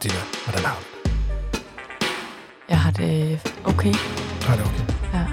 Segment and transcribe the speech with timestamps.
[0.00, 1.10] Christina, hvordan har du det?
[2.68, 3.94] Jeg har det okay.
[4.42, 4.94] Har det okay?
[5.18, 5.24] Ja.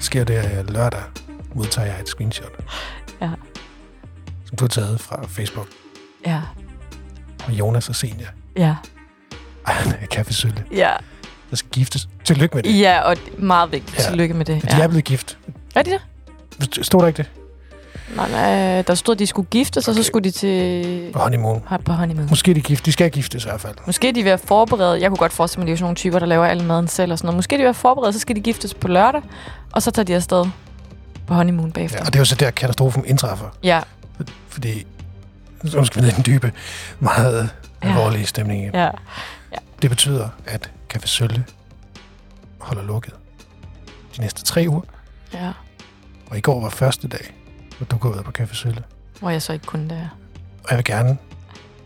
[0.00, 1.02] Sker det, at lørdag
[1.54, 2.52] modtager jeg et screenshot,
[3.20, 3.30] Ja.
[4.44, 5.68] som du har taget fra Facebook
[6.26, 6.40] Ja.
[7.48, 8.26] med Jonas og Senja.
[8.56, 8.74] Ja.
[9.66, 10.64] Ej, er kaffesølle.
[10.72, 10.90] Ja.
[11.50, 12.08] Der skal giftes.
[12.24, 12.78] Tillykke med det.
[12.78, 13.98] Ja, og meget vigtigt.
[13.98, 14.02] Ja.
[14.02, 14.08] Ja.
[14.08, 14.62] Tillykke med det.
[14.62, 15.38] De er blevet gift.
[15.74, 16.86] Er de det?
[16.86, 17.30] Stod der ikke det?
[18.16, 19.90] Nej, nej, der stod, at de skulle giftes, okay.
[19.90, 20.06] og så Okay.
[20.06, 21.10] skulle de til...
[21.12, 21.62] På honeymoon.
[21.84, 22.26] På honeymoon.
[22.30, 22.86] Måske er de gift.
[22.86, 23.74] De skal giftes i hvert fald.
[23.86, 25.00] Måske er de ved at forberede...
[25.00, 26.88] Jeg kunne godt forestille mig, at det er sådan nogle typer, der laver al maden
[26.88, 27.36] selv og sådan noget.
[27.36, 29.22] Måske er de ved at forberede, så skal de giftes på lørdag,
[29.72, 30.44] og så tager de afsted
[31.26, 31.98] på honeymoon bagefter.
[31.98, 33.46] Ja, og det er jo så der, katastrofen indtræffer.
[33.62, 33.80] Ja,
[34.48, 34.86] Fordi,
[35.62, 36.52] nu skal vi ned i den dybe,
[37.00, 37.50] meget
[37.84, 37.88] Ja.
[37.88, 38.74] alvorlige stemning igen.
[38.74, 38.88] ja.
[39.82, 41.44] Det betyder, at Café Sølle
[42.58, 43.14] holder lukket
[44.16, 44.80] de næste tre uger.
[45.34, 45.50] ja.
[46.30, 47.34] Og i går var første dag,
[47.78, 48.84] hvor du går ud på Café Sølle.
[49.20, 50.10] Hvor jeg så ikke kunne det.
[50.64, 51.18] Og jeg vil gerne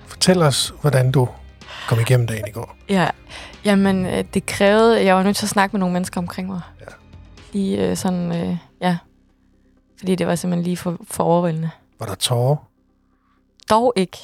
[0.06, 1.28] fortælle os, hvordan du
[1.88, 2.76] kom igennem dagen i går.
[2.88, 3.10] Ja,
[3.64, 5.04] jamen øh, det krævede...
[5.04, 6.60] Jeg var nødt til at snakke med nogle mennesker omkring mig.
[6.80, 6.86] Ja.
[7.52, 8.32] Lige øh, sådan...
[8.32, 8.96] Øh, ja.
[9.98, 11.70] Fordi det var simpelthen lige for, for overvældende.
[11.98, 12.56] Var der tårer?
[13.70, 14.18] Dog ikke.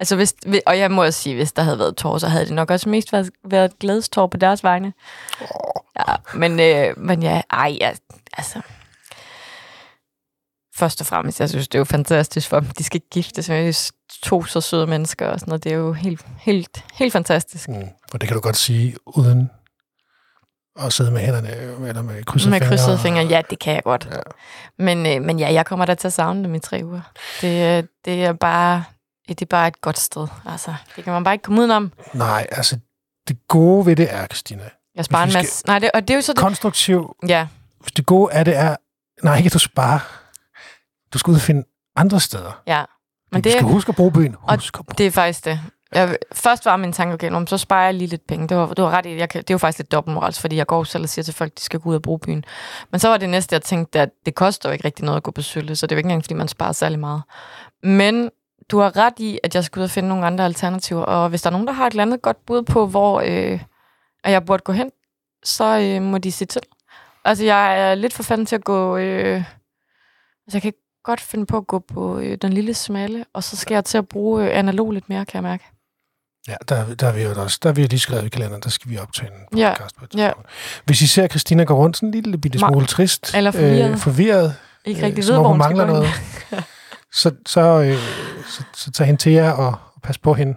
[0.00, 2.46] Altså, hvis, hvi- og jeg må også sige, hvis der havde været tårer, så havde
[2.46, 4.92] det nok også mest været, været glædestår på deres vegne.
[5.40, 5.46] Oh,
[5.98, 7.92] Ja, men, øh, men ja, ej, ja,
[8.32, 8.60] altså...
[10.80, 12.68] Først og fremmest, jeg synes, det er jo fantastisk for dem.
[12.68, 13.92] De skal giftes med
[14.22, 15.64] to så søde mennesker og sådan noget.
[15.64, 17.68] Det er jo helt, helt, helt fantastisk.
[17.68, 17.82] mm.
[18.10, 19.50] For det kan du godt sige, uden
[20.80, 21.48] at sidde med hænderne,
[21.88, 22.68] eller med krydsede Med fingre.
[22.76, 24.08] krydsede fingre, ja, det kan jeg godt.
[24.12, 24.18] Ja.
[24.84, 27.00] Men, øh, men ja, jeg kommer da til at savne dem i tre uger.
[27.40, 28.84] Det, øh, det er bare...
[29.28, 30.26] Det er bare et godt sted.
[30.46, 31.92] Altså, det kan man bare ikke komme udenom.
[32.14, 32.78] Nej, altså,
[33.28, 34.62] det gode ved det er, Christina,
[34.96, 35.66] Jeg sparer en masse...
[35.66, 36.34] Nej, det, og det er jo så...
[36.36, 37.16] Konstruktiv.
[37.28, 37.46] ja,
[37.80, 38.76] Hvis det gode er, det er,
[39.22, 40.19] nej, ikke du sparer.
[41.12, 41.64] Du skal ud og finde
[41.96, 42.62] andre steder.
[42.66, 42.84] ja.
[43.32, 44.36] Men Men det, du skal huske at bruge byen.
[44.42, 44.94] og Husk at bruge.
[44.98, 45.60] det er faktisk det.
[45.92, 48.48] Jeg, først var min tanke, okay, så sparer jeg lige lidt penge.
[48.48, 50.56] Det var, det var ret i, jeg kan, det er jo faktisk lidt dobbeltmorals, fordi
[50.56, 52.44] jeg går selv og siger til folk, at de skal gå ud og bruge byen.
[52.90, 55.22] Men så var det næste, jeg tænkte, at det koster jo ikke rigtig noget at
[55.22, 57.22] gå på Sølle, så det er jo ikke engang, fordi man sparer særlig meget.
[57.82, 58.30] Men
[58.70, 61.42] du har ret i, at jeg skal ud og finde nogle andre alternativer, og hvis
[61.42, 63.60] der er nogen, der har et eller andet godt bud på, hvor øh,
[64.24, 64.90] at jeg burde gå hen,
[65.44, 66.60] så øh, må de se til.
[67.24, 68.96] Altså, jeg er lidt for fanden til at gå...
[68.96, 69.36] Øh,
[70.46, 70.72] altså, jeg kan
[71.04, 73.98] godt finde på at gå på øh, den lille smalle, og så skal jeg til
[73.98, 75.64] at bruge øh, analog lidt mere, kan jeg mærke.
[76.48, 78.62] Ja, der, der, er vi jo også, der er vi jo lige skrevet i kalenderen,
[78.62, 80.30] der skal vi optage en Ja, podcast på et ja.
[80.84, 83.90] Hvis I ser Christina gå rundt sådan en lille bitte smule trist, Eller forvirret.
[83.90, 86.08] øh, forvirret Ikke øh, rigtig som ved, hvor hun mangler noget,
[87.20, 87.96] så, så, øh,
[88.48, 90.54] så, så tag hende til jer og, og pas på hende.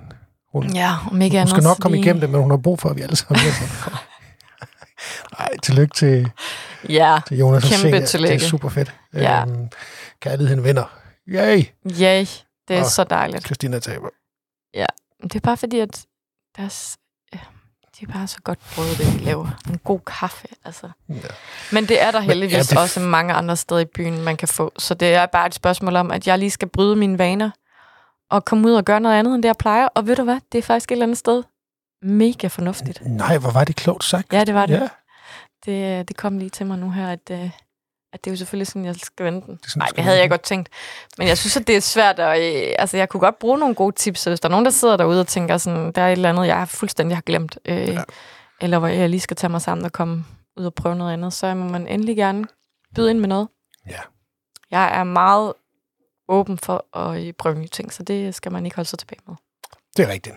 [0.54, 2.80] Hun, Ja, om ikke hun skal nok komme lige- igennem det, men hun har brug
[2.80, 4.04] for, at vi alle sammen er
[5.40, 6.32] Nej, tillykke til,
[6.90, 7.98] Ja, til Jonas og Kæmpe.
[8.00, 8.36] Det tillykke.
[8.36, 8.94] er super fedt.
[9.14, 9.42] Ja.
[9.42, 9.70] Øhm,
[10.20, 10.86] kærligheden vinder.
[11.28, 11.64] Yay!
[12.02, 12.26] yay.
[12.68, 13.46] Det er Og- så dejligt.
[13.46, 14.10] Christina taber.
[15.24, 16.06] Det er bare fordi, at
[16.58, 16.98] deres,
[17.34, 17.40] ja,
[18.00, 19.48] de er bare så godt brød, det de laver.
[19.70, 20.90] En god kaffe, altså.
[21.10, 21.16] Ja.
[21.72, 22.78] Men det er der Men heldigvis er ja, det det...
[22.78, 24.72] også mange andre steder i byen, man kan få.
[24.78, 27.50] Så det er bare et spørgsmål om, at jeg lige skal bryde mine vaner
[28.30, 29.88] og komme ud og gøre noget andet, end det jeg plejer.
[29.88, 30.40] Og ved du hvad?
[30.52, 31.44] Det er faktisk et eller andet sted
[32.04, 33.02] mega fornuftigt.
[33.06, 34.34] Nej, hvor var det klogt sagt.
[34.34, 34.74] Ja, det var det.
[34.74, 34.88] Ja,
[35.66, 37.50] Det, det kom lige til mig nu her, at, øh,
[38.14, 39.60] at det er jo selvfølgelig sådan, jeg skal vente den.
[39.76, 40.70] Nej, det havde jeg godt tænkt.
[41.18, 42.20] Men jeg synes, at det er svært.
[42.20, 44.66] Og, øh, altså, jeg kunne godt bruge nogle gode tips, så hvis der er nogen,
[44.66, 47.58] der sidder derude og tænker, sådan, der er et eller andet, jeg fuldstændig har glemt,
[47.66, 47.92] øh, Ja.
[47.94, 48.04] ja.
[48.62, 50.26] eller hvor jeg lige skal tage mig sammen og komme
[50.58, 52.46] ud og prøve noget andet, så må man endelig gerne
[52.96, 53.48] byde ind med noget.
[53.90, 54.00] Ja.
[54.72, 55.54] Jeg er meget
[56.28, 59.22] åben for at øh, prøve nye ting, så det skal man ikke holde sig tilbage
[59.28, 59.36] med.
[59.98, 60.36] Det er rigtigt.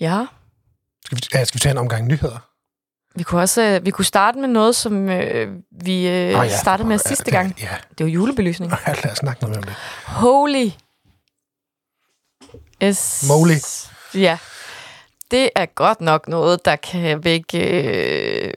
[0.00, 0.26] Ja,
[1.04, 2.38] Skal vi, ja, skal vi tage en omgang nyheder?
[3.14, 6.56] vi kunne også øh, vi kunne starte med noget, som øh, vi øh, oh, ja,
[6.56, 7.54] startede med ja, sidste gang.
[7.60, 8.72] Ja, Det var julebelysning.
[9.04, 9.74] lad os snakke noget om det.
[10.06, 10.70] Holy.
[12.80, 13.24] Es...
[13.28, 13.56] Moly.
[14.14, 14.38] Ja.
[15.30, 17.58] Det er godt nok noget, der kan vække...
[18.48, 18.52] Øh,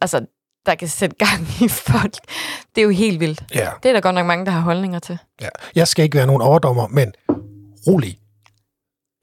[0.00, 0.26] altså,
[0.66, 2.14] der kan sætte gang i folk.
[2.74, 3.42] Det er jo helt vildt.
[3.54, 5.18] Ja, Det er der godt nok mange, der har holdninger til.
[5.40, 5.48] ja.
[5.74, 7.12] Jeg skal ikke være nogen overdommer, men
[7.86, 8.18] rolig.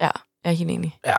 [0.01, 0.12] Ja,
[0.44, 0.97] jeg er helt enig.
[1.06, 1.15] Ja.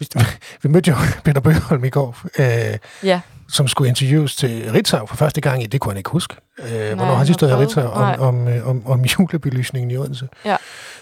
[0.62, 3.20] Vi, mødte jo Peter Bøholm i går, øh, Ja.
[3.48, 6.36] som skulle interviews til Ritzau for første gang i, det kunne han ikke huske.
[6.58, 7.82] Øh, hvornår han sidst stod i Ritzau.
[7.94, 8.16] Nej.
[8.18, 10.28] om, om, øh, om, om julebelysningen i Odense.
[10.44, 10.56] Ja.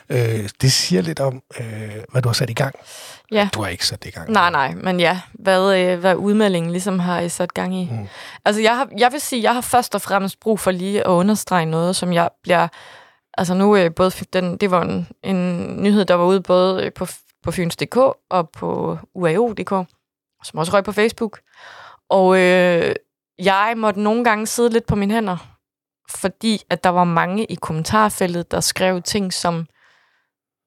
[0.09, 2.75] Øh, det siger lidt om, øh, hvad du har sat i gang.
[3.33, 3.49] Ja.
[3.55, 4.31] Du har ikke sat det i gang.
[4.31, 7.89] Nej, nej, men ja, hvad, øh, hvad udmeldingen ligesom har I sat gang i.
[7.93, 8.09] Mm.
[8.45, 11.07] Altså, jeg, har, jeg vil sige, jeg har først og fremmest brug for lige at
[11.11, 12.69] understrege noget, som jeg bliver...
[13.43, 16.93] Altså nu, øh, både den, det var en, en nyhed, der var ude både øh,
[16.93, 17.07] på,
[17.43, 17.97] på Fyns.dk
[18.31, 19.89] og på UAO.dk,
[20.45, 21.41] som også røg på Facebook.
[22.11, 22.95] Og øh,
[23.39, 25.37] jeg måtte nogle gange sidde lidt på mine hænder,
[26.11, 29.67] fordi at der var mange i kommentarfeltet, der skrev ting som,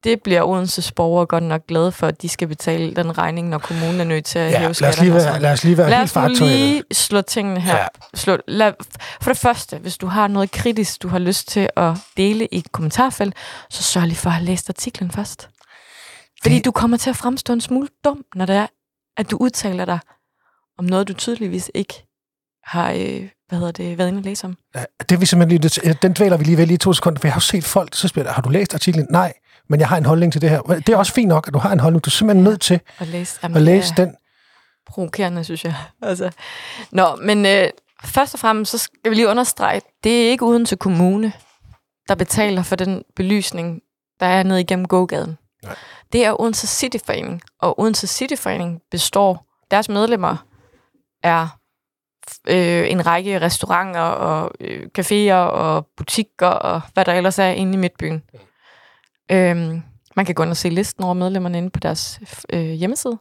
[0.06, 3.58] det bliver Odenses borgere godt nok glade for, at de skal betale den regning, når
[3.58, 5.04] kommunen er nødt til at Ja, hæve lad os skatterne.
[5.10, 7.78] lige være, lad os lige være Lad helt os lige slå tingene her.
[7.78, 7.88] Ja.
[8.14, 8.74] Slå, lad,
[9.22, 12.58] for det første, hvis du har noget kritisk, du har lyst til at dele i
[12.58, 13.36] et kommentarfelt,
[13.70, 15.50] så sørg lige for at have læst artiklen først.
[16.42, 18.68] Fordi Det- du kommer til at fremstå en smule dum, når det er,
[19.18, 20.00] at du udtaler dig
[20.80, 21.94] om noget, du tydeligvis ikke
[22.64, 24.58] har øh, hvad hedder det, været inde og læse om.
[24.76, 27.28] Ja, det er vi simpelthen lige, den dvæler vi lige ved lige to sekunder, for
[27.28, 29.08] jeg har jo set folk, så spørger har du læst artiklen?
[29.10, 29.34] Nej,
[29.68, 30.62] men jeg har en holdning til det her.
[30.62, 32.06] Det er også fint nok, at du har en holdning.
[32.06, 34.16] Du er simpelthen nødt til At læse, at læse den.
[34.88, 35.76] provokerende, synes jeg.
[36.02, 36.32] Altså.
[36.92, 37.70] Nå, men øh,
[38.04, 41.34] først og fremmest, så skal vi lige understrege, det er ikke uden til kommune,
[42.08, 43.82] der betaler for den belysning,
[44.20, 45.38] der er nede igennem gågaden.
[45.64, 45.76] Nej.
[46.14, 50.46] Det er Odense Cityforening, og Odense Cityforening består, deres medlemmer
[51.24, 51.48] er
[52.48, 57.74] øh, en række restauranter og øh, caféer og butikker og hvad der ellers er inde
[57.74, 58.24] i midtbyen.
[59.32, 59.82] Øhm,
[60.16, 62.20] man kan gå ind og se listen over medlemmerne inde på deres
[62.54, 63.18] øh, hjemmeside.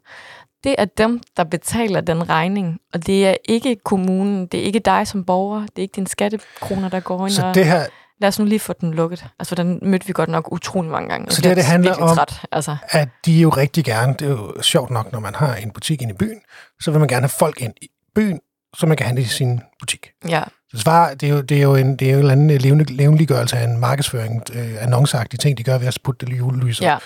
[0.65, 4.79] Det er dem, der betaler den regning, og det er ikke kommunen, det er ikke
[4.79, 7.55] dig som borger, det er ikke dine skattekroner, der går ind Så og...
[7.55, 7.87] det her,
[8.21, 9.27] Lad os nu lige få den lukket.
[9.39, 11.31] Altså, den mødte vi godt nok utrolig mange gange.
[11.31, 12.77] Så det, det bliver handler om- Træt, altså.
[12.91, 16.03] at de jo rigtig gerne, det er jo sjovt nok, når man har en butik
[16.03, 16.41] inde i byen,
[16.81, 18.41] så vil man gerne have folk ind i byen,
[18.77, 20.11] så man kan handle i sin butik.
[20.29, 20.43] Ja,
[20.77, 22.85] Så det, er jo, det er jo en, det er jo en eller anden levende,
[22.85, 26.97] levendeliggørelse af en markedsføring, øh, annonceagtige ting, de gør ved at putte det julelys ja.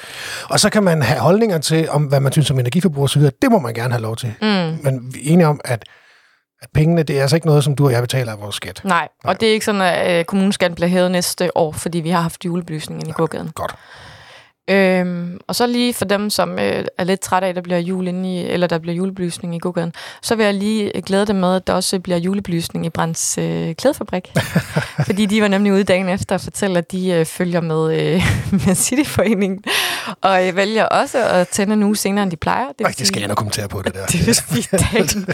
[0.50, 3.22] Og så kan man have holdninger til, om hvad man synes om energiforbrug osv.
[3.22, 4.34] Det må man gerne have lov til.
[4.42, 4.78] Mm.
[4.82, 5.84] Men vi er enige om, at,
[6.62, 8.80] at pengene, det er altså ikke noget, som du og jeg betaler af vores skat.
[8.84, 12.10] Nej, og det er ikke sådan, at øh, kommuneskatten bliver hævet næste år, fordi vi
[12.10, 13.50] har haft julebelysning inde i gågaden.
[13.54, 13.74] Godt.
[14.68, 17.78] Øhm, og så lige for dem, som øh, er lidt trætte af, at der bliver
[17.78, 19.92] jul inde i, eller der bliver julebelysning i gågaden,
[20.22, 23.38] så vil jeg lige øh, glæde dem med, at der også bliver julebelysning i Brands
[23.38, 24.32] øh, klædefabrik.
[25.06, 28.22] Fordi de var nemlig ude dagen efter at fortælle, at de øh, følger med, øh,
[28.66, 29.64] med Cityforeningen,
[30.20, 32.66] og øh, vælger også at tænde en uge senere, end de plejer.
[32.78, 34.06] Det, Ej, det skal jeg og kommentere på, det der.
[34.12, 35.26] det vil sige dagen,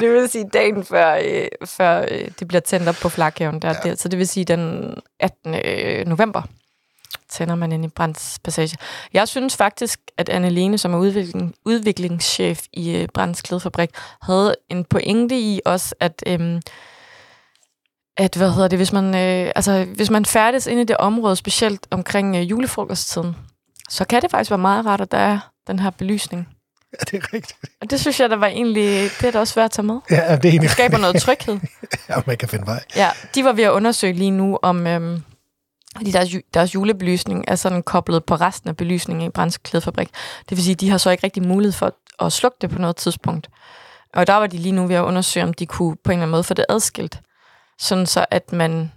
[0.00, 3.62] det vil sige dagen før, øh, før øh, det bliver tændt op på flakhaven.
[3.62, 3.90] Der, ja.
[3.90, 5.54] der, så det vil sige den 18.
[5.54, 6.42] Øh, november
[7.28, 8.76] tænder man ind i Brands Passage.
[9.12, 13.90] Jeg synes faktisk, at Anne-Lene, som er udvikling, udviklingschef i øh, Brands Klædefabrik,
[14.22, 16.22] havde en pointe i også, at...
[16.26, 16.60] Øh,
[18.18, 21.36] at, hvad hedder det, hvis man, øh, altså, hvis man færdes inde i det område,
[21.36, 23.36] specielt omkring øh, julefrokosttiden,
[23.88, 26.48] så kan det faktisk være meget rart, at der er den her belysning.
[26.92, 27.58] Ja, det er rigtigt.
[27.80, 29.98] Og det synes jeg, der var egentlig, det er da også værd at tage med.
[30.10, 31.58] Ja, det er egentlig, Det skaber noget tryghed.
[32.08, 32.84] ja, man kan finde vej.
[32.96, 35.22] Ja, de var ved at undersøge lige nu, om øhm,
[35.96, 40.08] fordi deres, ju- deres julebelysning er sådan koblet på resten af belysningen i Brands Klædefabrik.
[40.48, 41.94] Det vil sige, de har så ikke rigtig mulighed for
[42.24, 43.48] at slukke det på noget tidspunkt.
[44.14, 46.22] Og der var de lige nu ved at undersøge, om de kunne på en eller
[46.22, 47.20] anden måde få det adskilt.
[47.78, 48.92] Sådan så, at man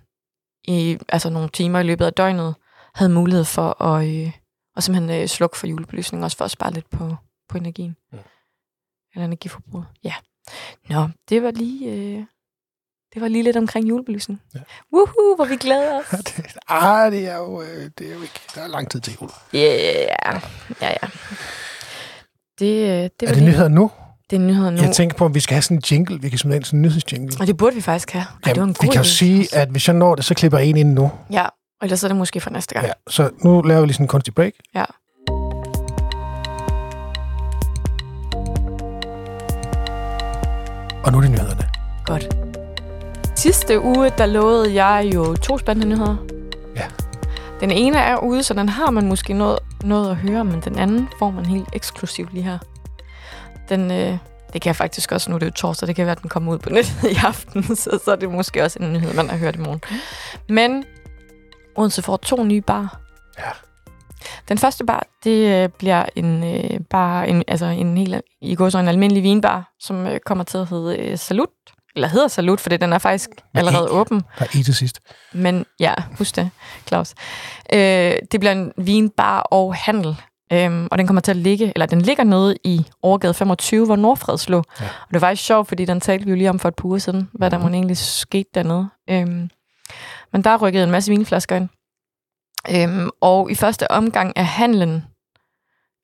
[0.68, 2.56] i altså nogle timer i løbet af døgnet
[2.96, 4.31] havde mulighed for at, øh,
[4.75, 7.16] at simpelthen øh, slukke for julebelysningen, også for at spare lidt på,
[7.50, 7.96] på energien.
[8.12, 8.19] Mm.
[9.16, 9.86] Eller energiforbruget.
[10.04, 10.13] Ja.
[10.90, 11.92] Nå, det var lige...
[11.92, 12.24] Øh,
[13.13, 14.41] det var lige lidt omkring julebelysning.
[14.56, 14.59] Ja.
[14.94, 16.06] Woohoo, hvor vi glæder os.
[16.09, 18.39] Det, ah, det er, jo, øh, det er jo ikke...
[18.56, 19.29] Der er lang tid til jul.
[19.56, 20.41] Yeah.
[20.81, 21.07] Ja, ja.
[22.59, 23.91] Det, øh, det var Er det lige, nyheder nu?
[24.29, 24.81] det er nyheder nu.
[24.81, 26.21] Jeg tænker på, om vi skal have sådan en jingle.
[26.21, 27.38] Vi kan simpelthen sådan en nyhedsjingle.
[27.39, 28.22] Og det burde vi faktisk have.
[28.22, 30.25] Ej, det var Jamen, en vi god kan jo sige, at hvis jeg når det,
[30.25, 31.12] så klipper jeg en ind nu.
[31.31, 31.51] Ja, og
[31.84, 32.86] ellers er det måske for næste gang.
[32.88, 34.53] Ja, så nu laver vi lige sådan en kunstig break.
[34.75, 34.86] Ja.
[41.05, 41.69] Og nu er det nyhederne.
[42.05, 42.49] Godt.
[43.39, 46.15] Sidste uge, der lovede jeg jo to spændende nyheder.
[46.75, 46.86] Ja.
[47.60, 50.79] Den ene er ude, så den har man måske noget, noget at høre, men den
[50.79, 52.58] anden får man helt eksklusivt lige her.
[53.69, 54.17] Den, øh,
[54.53, 56.29] det kan jeg faktisk også, nu er det jo torsdag, det kan være, at den
[56.29, 59.29] kommer ud på nettet i aften, så, så er det måske også en nyhed, man
[59.29, 59.81] har hørt i morgen.
[60.50, 60.86] Men
[61.75, 63.00] Odense får to nye bar.
[63.38, 63.51] Ja.
[64.50, 68.69] Den første bar, det øh, bliver en øh, bar, en, altså en helt, i går
[68.69, 71.50] så en almindelig vinbar, som øh, kommer til at hedde øh, Salut.
[71.96, 73.91] Eller hedder Salut, for den er faktisk Med allerede E.
[73.91, 74.22] åben.
[74.39, 75.00] Der er i til sidst.
[75.34, 76.50] Men ja, husk det,
[76.88, 77.13] Claus.
[77.74, 77.79] Øh,
[78.31, 80.15] det bliver en vinbar og handel.
[80.53, 83.96] Øhm, og den kommer til at ligge, eller den ligger nede i overgade 25, hvor
[83.96, 84.58] Nordfreds lå.
[84.79, 84.86] Ja.
[84.86, 86.86] Og det var faktisk sjovt, fordi den talte vi jo lige om for et par
[86.86, 87.67] uger siden, hvad der Mhm.
[87.67, 88.89] må egentlig skete dernede.
[89.10, 89.50] Øhm,
[90.34, 91.69] men der er rykket en masse vinflasker ind.
[92.75, 95.03] Øhm, og i første omgang er handlen,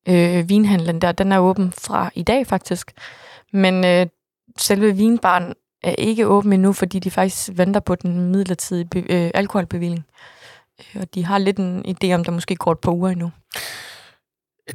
[0.09, 2.91] øh, vinhandlen der, den er åben fra i dag faktisk.
[3.53, 4.07] Men øh,
[4.57, 5.53] selve vinbaren
[5.85, 10.05] er ikke åben endnu, fordi de faktisk venter på den midlertidige be- øh, alkoholbevilling.
[10.95, 13.31] Øh, Og de har lidt en idé om, der måske går et par uger endnu.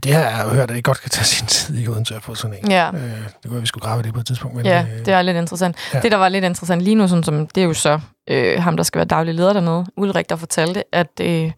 [0.05, 2.23] Det har jeg jo hørt, at det godt kan tage sin tid i Odense at
[2.23, 2.71] få sådan en.
[2.71, 3.11] Ja, Øh, det
[3.45, 4.57] kunne være, vi skulle grave det på et tidspunkt.
[4.57, 5.77] Men, ja øh, det er lidt interessant.
[5.93, 5.97] ja.
[5.99, 6.03] Ja.
[6.03, 8.01] Det, der var lidt interessant lige nu, sådan som, det er jo så
[8.31, 11.53] øh, ham, der skal være daglig leder dernede, Ulrik, der fortalte, at øh,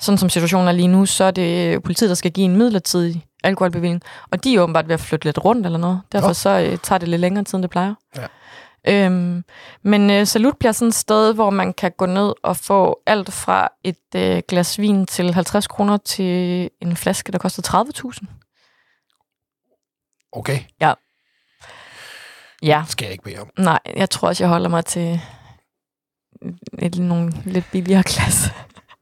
[0.00, 3.24] sådan som situationen er lige nu, så er det politiet, der skal give en midlertidig
[3.44, 4.02] alkoholbevilling.
[4.32, 6.00] Og de er åbenbart ved at flytte lidt rundt eller noget.
[6.12, 6.34] Derfor Nå.
[6.34, 7.94] så øh, tager det lidt længere tid, end det plejer.
[8.16, 8.22] Ja.
[8.88, 9.44] Øhm,
[9.82, 13.32] men øh, Salut bliver sådan et sted, hvor man kan gå ned og få alt
[13.32, 17.84] fra et øh, glas vin til 50 kroner til en flaske, der koster
[18.20, 18.26] 30.000.
[20.32, 20.60] Okay,
[22.62, 23.50] Ja, det skal jeg ikke bede om.
[23.58, 25.20] nej, jeg tror også, jeg holder mig til
[26.78, 28.44] et, nogle lidt billigere glas.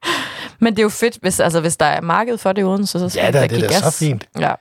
[0.61, 2.99] Men det er jo fedt, hvis, altså, hvis der er marked for det i Odense,
[2.99, 3.76] så skal Ja, der det er gas.
[3.95, 4.28] så fint.
[4.38, 4.54] Ja.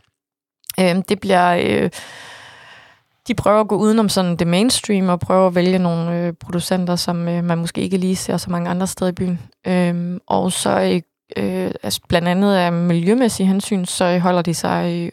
[0.80, 1.56] Øhm, det bliver...
[1.62, 1.90] Øh,
[3.28, 6.96] de prøver at gå udenom sådan det mainstream og prøver at vælge nogle øh, producenter,
[6.96, 9.40] som øh, man måske ikke lige ser så mange andre steder i byen.
[9.68, 11.02] Øhm, og så øh,
[11.44, 15.12] øh, altså blandt andet af miljømæssige hensyn, så holder de sig øh,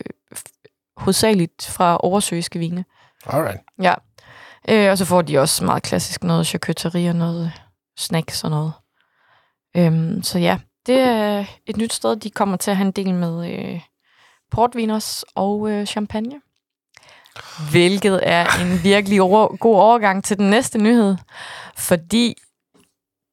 [0.97, 2.85] hovedsageligt fra oversøiske vine.
[3.27, 3.61] Alright.
[3.83, 3.95] Ja.
[4.69, 7.53] Øh, og så får de også meget klassisk noget charcuterie og noget
[7.99, 8.73] snacks og noget.
[9.77, 12.17] Øhm, så ja, det er et nyt sted.
[12.17, 13.81] De kommer til at have en del med øh,
[14.51, 16.41] portviners og øh, champagne.
[17.71, 21.17] Hvilket er en virkelig god overgang til den næste nyhed.
[21.77, 22.43] Fordi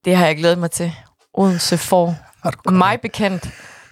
[0.06, 0.94] det har jeg glædet mig til.
[1.34, 2.16] Odense får
[2.72, 3.50] mig bekendt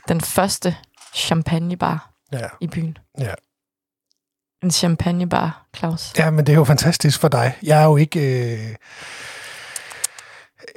[0.07, 0.75] den første
[1.15, 2.47] champagnebar Ja.
[2.61, 2.97] i byen.
[3.19, 3.33] Ja.
[4.63, 6.13] En champagnebar, Claus.
[6.17, 7.57] ja, men det er jo fantastisk for dig.
[7.63, 8.19] Jeg er jo ikke...
[8.19, 8.75] Øh...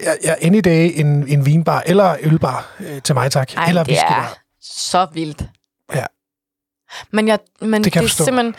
[0.02, 3.54] Jeg, jeg er any day en, en vinbar eller ølbar øh, til mig, tak.
[3.56, 5.44] Ej, eller det er så vildt.
[5.94, 6.04] Ja.
[7.10, 8.54] Men, jeg, men Det det, er simpelthen...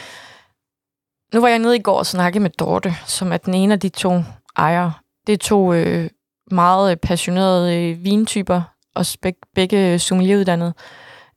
[1.34, 3.80] Nu var jeg nede i går og snakkede med Dorte, som er den ene af
[3.80, 4.24] de to
[4.58, 4.94] ejere.
[5.28, 6.10] Det er to øh,
[6.52, 8.62] meget øh, passionerede øh, vintyper,
[8.96, 10.74] og begge, begge sommelieruddannede,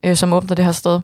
[0.04, 1.00] øh, som åbner det her sted.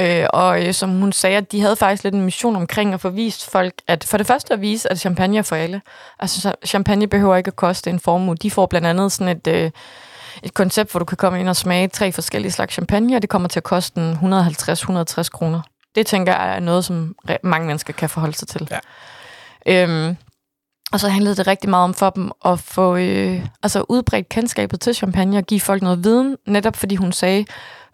[0.00, 3.00] Øh, og øh, som hun sagde, at de havde faktisk lidt en mission omkring at
[3.00, 5.82] få vist folk, at for det første at vise, at champagne er for alle.
[6.18, 8.34] Altså champagne behøver ikke at koste en formue.
[8.34, 9.70] De får blandt andet sådan et, øh,
[10.42, 13.30] et koncept, hvor du kan komme ind og smage tre forskellige slags champagne, og det
[13.30, 15.60] kommer til at koste 150-160 kroner.
[15.94, 18.68] Det tænker jeg er noget, som mange mennesker kan forholde sig til.
[18.70, 18.78] Ja.
[19.66, 20.16] Øhm,
[20.92, 24.80] og så handlede det rigtig meget om for dem at få øh, altså udbredt kendskabet
[24.80, 27.44] til champagne og give folk noget viden, netop fordi hun sagde,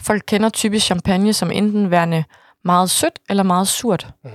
[0.00, 2.24] folk kender typisk champagne som enten værende
[2.64, 4.08] meget sødt eller meget surt.
[4.24, 4.32] Mhm.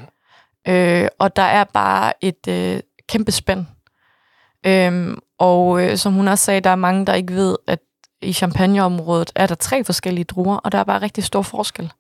[0.67, 3.65] Øh, og der er bare et øh, kæmpe spænd.
[4.65, 7.79] Øhm, og øh, som hun også sagde, der er mange, der ikke ved, at
[8.21, 11.91] i champagneområdet er der tre forskellige druer, og der er bare rigtig stor forskel.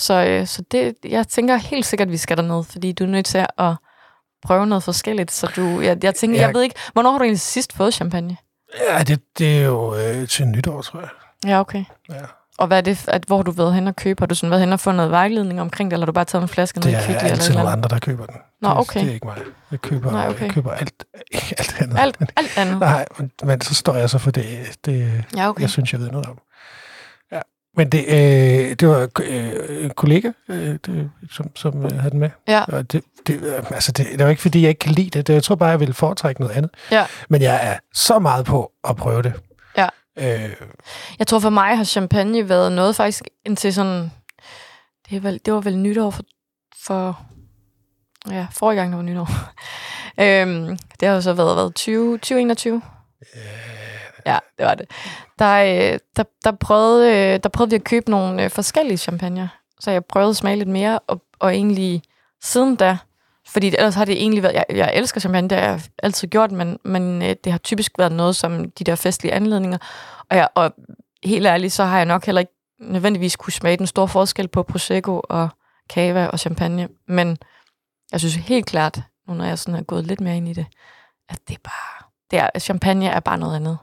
[0.00, 3.08] Så, øh, så det, jeg tænker helt sikkert, at vi skal derned, fordi du er
[3.08, 3.74] nødt til at
[4.42, 5.30] prøve noget forskelligt.
[5.30, 6.46] Så du, jeg, jeg tænker, Ja.
[6.46, 8.36] jeg ved ikke, hvornår har du egentlig sidst fået champagne?
[8.90, 11.08] Ja, det, det er jo øh, til nytår, tror jeg.
[11.46, 11.84] Ja, okay.
[12.10, 12.14] Ja.
[12.58, 14.20] Og hvad er det, at, hvor har du været hen og købe?
[14.20, 16.24] Har du sådan været hen og fået noget vejledning omkring det, eller har du bare
[16.24, 17.84] taget en flaske ned Det i er Kvickly eller altid et eller nogle andet?
[17.84, 18.34] andre, der køber den.
[18.62, 19.00] Nå, det, okay.
[19.00, 19.36] Det er ikke mig.
[19.70, 20.42] Jeg køber, Nej, okay.
[20.44, 21.04] jeg køber alt,
[21.58, 21.98] alt andet.
[21.98, 22.78] Alt, alt andet.
[22.90, 25.60] Nej, men, men så står jeg så for det, det Ja, okay.
[25.62, 26.38] jeg synes, jeg ved noget om.
[27.76, 32.20] Men det, øh, det var øh, en kollega, øh, det, som, som øh, havde den
[32.20, 32.30] med.
[32.48, 32.64] Ja.
[32.64, 35.26] Og det, det, øh, altså det, det var ikke, fordi jeg ikke kan lide det.
[35.26, 35.34] det.
[35.34, 36.70] Jeg tror bare, jeg ville foretrække noget andet.
[36.90, 37.06] Ja.
[37.28, 39.32] Men jeg er så meget på at prøve det.
[39.76, 39.88] Ja.
[40.18, 40.50] Øh,
[41.18, 44.10] Jeg tror for mig har champagne været noget faktisk indtil sådan...
[45.10, 46.22] Det, er vel, det var vel nytår for,
[46.84, 47.20] for...
[48.30, 49.28] Ja, forrige gang, der var nytår.
[50.24, 52.82] øhm, det har jo så været, været 20, 2021.
[53.34, 53.40] Ja,
[54.26, 54.90] ja, det var det.
[55.38, 59.50] Der, øh, der, der, prøvede, øh, der prøvede vi at købe nogle øh, forskellige champagne.
[59.80, 62.02] Så jeg prøvede at smage lidt mere, og, og egentlig
[62.42, 62.98] siden da,
[63.48, 66.52] fordi ellers har det egentlig været, jeg, jeg elsker champagne, det har jeg altid gjort,
[66.52, 69.78] men, men øh, det har typisk været noget som de der festlige anledninger.
[70.30, 70.72] Og, jeg, og
[71.24, 74.62] helt ærligt, så har jeg nok heller ikke nødvendigvis kunne smage den store forskel på
[74.62, 75.48] Prosecco og
[75.92, 76.88] Cava og champagne.
[77.08, 77.38] Men
[78.12, 80.66] jeg synes helt klart, nu når jeg sådan er gået lidt mere ind i det,
[81.28, 83.78] at det er bare, det er, champagne er bare noget andet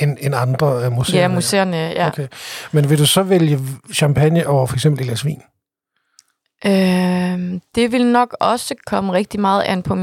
[0.00, 1.20] end, end andre øh, museer.
[1.20, 2.06] Ja, museerne, ja.
[2.06, 2.28] Okay.
[2.72, 3.60] Men vil du så vælge
[3.94, 5.42] champagne over for eksempel et glas vin?
[6.66, 9.94] Øhm, det vil nok også komme rigtig meget an på,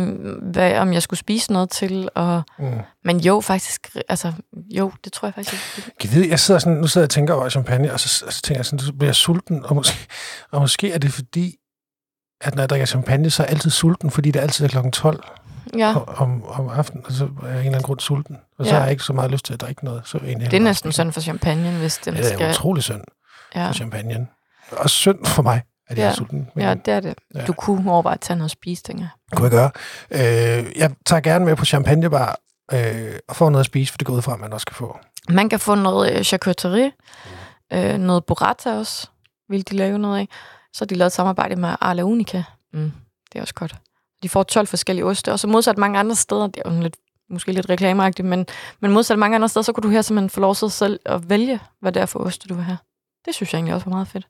[0.42, 2.10] hvad, om jeg skulle spise noget til.
[2.16, 2.66] Og, Mm.
[3.04, 5.78] men jo, faktisk, altså, jo, det tror jeg faktisk.
[5.78, 5.92] ikke.
[6.04, 8.34] Jeg, ved, jeg sidder sådan, nu sidder jeg og tænker over champagne, og så, og
[8.34, 9.98] så tænker jeg sådan, så bliver jeg sulten, og måske,
[10.52, 11.56] og måske er det fordi,
[12.42, 14.92] at når jeg drikker champagne, så er jeg altid sulten, fordi det altid er klokken
[14.92, 15.24] 12
[15.74, 15.96] Ja, ja.
[15.96, 18.38] om, om aftenen, og så er jeg en eller anden grund sulten.
[18.60, 18.78] Og så Ja.
[18.78, 20.02] har jeg ikke så meget lyst til at drikke noget.
[20.06, 22.50] Så jeg egentlig det er næsten synd for champagne, hvis den Det er skal...
[22.50, 23.02] utrolig synd
[23.56, 24.28] Ja, for champagne.
[24.72, 26.10] Også synd for mig, at jeg Ja.
[26.10, 26.50] er sulten.
[26.56, 26.76] Men ja, ja.
[26.76, 27.16] det er det.
[27.36, 27.46] Ja.
[27.46, 29.38] Du kunne overveje at tage noget spise, tænker jeg.
[29.38, 29.72] kunne jeg gøre.
[30.12, 32.38] Øh, jeg tager gerne med på champagnebar
[32.74, 34.76] øh, og får noget at spise, for det går ud fra, at man også kan
[34.76, 35.00] få.
[35.30, 36.92] Man kan få noget øh, charcuterie,
[37.74, 39.08] øh, noget burrata også,
[39.50, 40.28] vil de lave noget af.
[40.74, 42.44] Så har de lavet et samarbejde med Arla Unica.
[42.74, 42.92] Mm,
[43.34, 43.76] det er også godt.
[44.26, 46.96] De får 12 forskellige oste, og så modsat mange andre steder, det er jo lidt
[47.30, 48.48] måske lidt reklameagtigt, men,
[48.80, 51.30] men modsat mange andre steder, så kunne du her simpelthen få lov til selv at
[51.30, 52.78] vælge, hvad det er for ost, du vil have.
[53.26, 54.28] Det synes jeg egentlig også var meget fedt.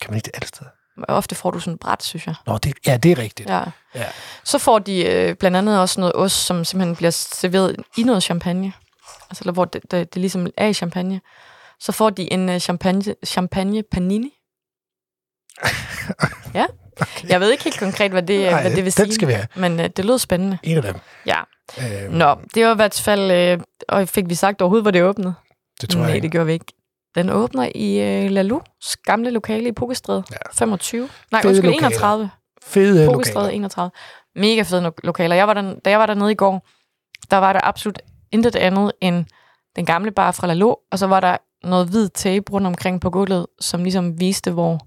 [0.00, 0.70] Kan man ikke det alle steder?
[1.08, 2.34] Ofte får du sådan et bræt, synes jeg.
[2.46, 3.48] Nå, det, ja, det er rigtigt.
[3.48, 3.64] Ja.
[3.94, 4.06] Ja.
[4.44, 8.22] Så får de øh, blandt andet også noget ost, som simpelthen bliver serveret i noget
[8.22, 8.72] champagne.
[9.30, 11.20] Altså, eller hvor det, det, det ligesom er i champagne.
[11.80, 14.32] Så får de en uh, champagne, champagne panini.
[16.54, 16.66] ja.
[17.02, 17.28] Okay.
[17.32, 19.12] Jeg ved ikke helt konkret, hvad det, Nej, hvad det vil sige.
[19.14, 19.46] skal vi have.
[19.56, 20.58] Men uh, det lød spændende.
[20.62, 20.94] En af dem.
[21.26, 21.38] Ja.
[21.78, 23.30] Øh, Nå, det var i hvert fald...
[23.30, 25.34] Øh, og fik vi sagt overhovedet, hvor det åbnede?
[25.80, 26.24] Det tror Nej, jeg ikke.
[26.24, 26.72] det gjorde vi ikke.
[27.14, 30.24] Den åbner i øh, Lalus gamle lokale i Pokestræde.
[30.30, 30.36] Ja.
[30.52, 31.08] 25.
[31.32, 31.88] Nej, Fede undskyld, lokaler.
[31.88, 32.30] 31.
[32.64, 33.56] Fede Pokestræde lokaler.
[33.56, 33.90] 31.
[34.36, 35.36] Mega fede no- lokaler.
[35.36, 36.66] Jeg var der, da jeg var dernede i går,
[37.30, 37.98] der var der absolut
[38.32, 39.24] intet andet end
[39.76, 43.10] den gamle bar fra Lalo, og så var der noget hvid tape rundt omkring på
[43.10, 44.80] gulvet, som ligesom viste, hvor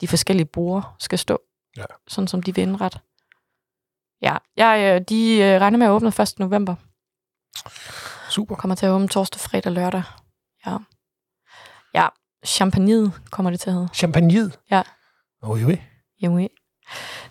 [0.00, 1.40] de forskellige borde skal stå.
[1.76, 1.84] Ja.
[2.08, 2.98] Sådan som de vil indrette.
[4.22, 6.34] Ja, jeg, øh, de øh, regner med at åbne 1.
[6.38, 6.74] november.
[8.30, 8.54] Super.
[8.54, 10.02] Kommer til at åbne torsdag, fredag, lørdag.
[10.66, 10.76] Ja.
[11.94, 12.06] Ja,
[12.46, 13.88] champagne kommer det til at hedde.
[13.94, 14.52] Champagne.
[14.70, 14.82] Ja.
[15.42, 15.78] Oj, oj.
[16.22, 16.48] Jo,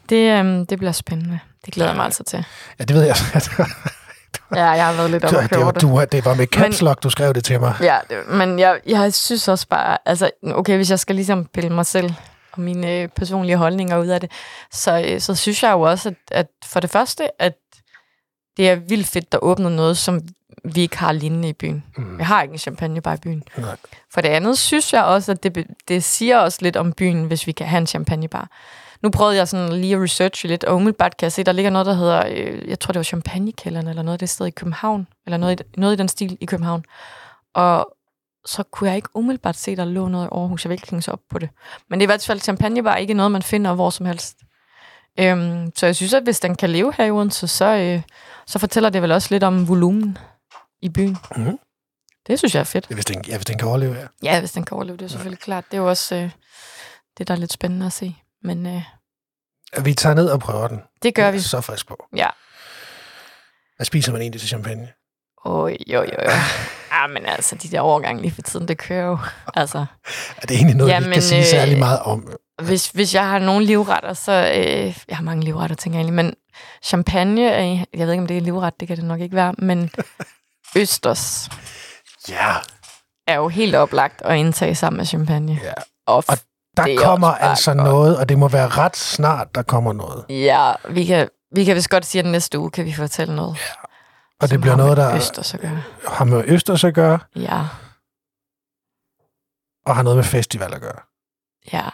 [0.09, 1.39] det, øhm, det bliver spændende.
[1.65, 2.45] Det glæder jeg mig altså til.
[2.79, 3.15] Ja, det ved jeg.
[4.55, 5.81] Ja, jeg har været lidt op det, det.
[5.81, 7.75] du, det var med caps lock, du skrev det til mig.
[7.81, 11.69] Ja, det, men jeg, jeg synes også bare, altså, okay, hvis jeg skal ligesom pille
[11.69, 12.13] mig selv
[12.57, 14.31] og mine øh, personlige holdninger ud af det,
[14.71, 17.57] så, øh, så synes jeg jo også, at, at for det første, at
[18.57, 20.21] det er vildt fedt, der åbner noget, som
[20.63, 21.83] vi ikke har lignende i byen.
[21.97, 22.17] Mm.
[22.17, 23.43] Vi har ikke en champagnebar i byen.
[23.57, 23.75] Nej.
[24.13, 27.47] For det andet synes jeg også, at det, det siger også lidt om byen, hvis
[27.47, 28.49] vi kan have en champagnebar.
[29.01, 31.71] Nu prøvede jeg sådan lige at researche lidt, og umiddelbart kan jeg se, der ligger
[31.71, 34.49] noget, der hedder, øh, jeg tror det var Champagnekælderen, eller noget af det sted i
[34.49, 36.83] København, eller noget i, noget i den stil i København.
[37.53, 37.96] Og
[38.47, 40.65] så kunne jeg ikke umiddelbart se, der lå noget i Aarhus.
[40.65, 41.49] Jeg vil ikke sig op på det.
[41.89, 44.37] Men det er i hvert fald, champagnebar ikke noget, man finder hvor som helst.
[45.19, 48.01] Øhm, så jeg synes, at hvis den kan leve her i Odense, så, øh,
[48.45, 50.17] så fortæller det vel også lidt om volumen
[50.81, 51.17] i byen.
[51.37, 51.59] Mhm.
[52.27, 52.87] Det synes jeg er fedt.
[52.89, 54.07] Ja, hvis den, ja, hvis den kan overleve her.
[54.23, 55.65] Ja, hvis den kan overleve, det er selvfølgelig klart.
[55.71, 56.29] Det er jo også øh,
[57.17, 58.15] det, der er lidt spændende at se.
[58.43, 58.81] Men øh,
[59.85, 60.81] Vi tager ned og prøver den.
[61.03, 61.37] det gør Jeg vi.
[61.37, 62.05] er så frisk på.
[62.15, 62.27] Ja.
[63.75, 64.87] Hvad spiser man egentlig til champagne?
[65.45, 66.29] Åh, jo, jo, jo.
[67.01, 69.17] Ja, men altså, de der overgange lige for tiden, det kører jo.
[69.61, 69.85] Altså,
[70.37, 72.27] Er det egentlig noget, vi Jamen, ikke kan sige øh, særlig meget om?
[72.61, 74.31] hvis, hvis jeg har nogle livretter, så...
[74.55, 76.25] Øh, jeg har mange livretter, tænker jeg egentlig.
[76.25, 76.33] Men
[76.83, 77.41] champagne,
[77.93, 79.53] jeg ved ikke, om det er livret, det kan det nok ikke være.
[79.57, 79.91] Men
[80.77, 81.49] østers
[82.29, 82.53] Ja,
[83.27, 85.59] er jo helt oplagt at indtage sammen med champagne.
[85.63, 85.73] ja.
[86.07, 86.37] Og, Og
[86.77, 87.83] der Det er kommer altså godt.
[87.83, 90.25] noget, og det må være ret snart, der kommer noget.
[90.29, 93.57] ja, vi kan, vi kan vist godt sige, at næste uge kan vi fortælle noget.
[94.41, 95.83] Og det bliver noget, der Østers at gøre.
[96.07, 97.65] har med Østers at gøre, Ja,
[99.85, 100.99] og har noget med festival at gøre.
[101.73, 101.85] ja.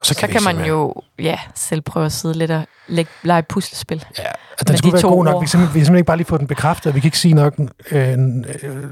[0.00, 3.10] Og Så, så så kan man jo ja, selv prøve at sidde lidt og lægge,
[3.22, 4.04] lege puslespil.
[4.18, 5.34] Ja, med den skulle de være god nok.
[5.34, 6.94] Vi kan, simpelthen, vi kan simpelthen ikke bare lige få den bekræftet.
[6.94, 7.54] Vi kan ikke sige nok.
[7.90, 8.18] Øh, øh,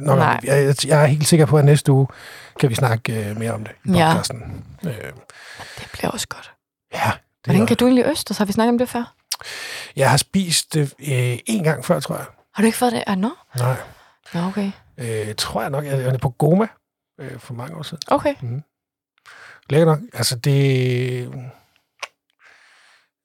[0.01, 0.40] nok Nej.
[0.45, 2.07] jeg, jeg- er helt sikker på, at næste uge
[2.61, 4.07] kan vi snakke øh, mere om det i Ja.
[4.12, 4.64] podcasten.
[4.85, 4.90] Øh,
[5.79, 6.53] Det bliver også godt.
[6.95, 8.38] ja, det Hvordan kan du egentlig Østers?
[8.38, 9.14] Har vi snakket om det før?
[9.97, 12.25] jeg har spist det øh, en gang før, tror jeg.
[12.55, 13.05] Har du ikke fået det?
[13.07, 13.29] Ah, no?
[13.59, 13.77] Nej,
[14.35, 14.73] Nå, okay.
[14.99, 15.85] øh, tror jeg nok.
[15.85, 16.67] Jeg er på Goma
[17.21, 18.03] øh, for mange år siden.
[18.09, 18.35] Okay.
[19.71, 19.99] Lækker nok.
[20.13, 21.51] Altså, det...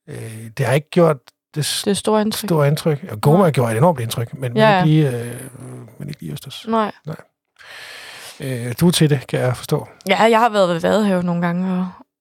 [0.09, 1.17] Øh, det har ikke gjort
[1.55, 2.47] det Det er store indtryk.
[2.49, 3.05] store indtryk.
[3.11, 4.85] Og Goma har gjort et enormt indtryk, men, Ja, ja, ja.
[4.85, 5.41] men, ikke, lige, øh,
[5.99, 6.65] men ikke lige Østers.
[6.67, 6.91] Nej.
[8.39, 9.87] Øh, du er til det, kan jeg forstå.
[10.09, 11.73] Ja, jeg har været ved Vadehave nogle gange,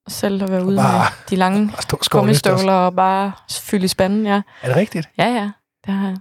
[0.06, 1.72] og selv at være ude Bare- med de lange
[2.10, 4.42] gummistøvler og bare fylde i spanden, ja.
[4.62, 5.08] Er det rigtigt?
[5.18, 5.50] Ja, ja.
[5.86, 6.16] Det har jeg.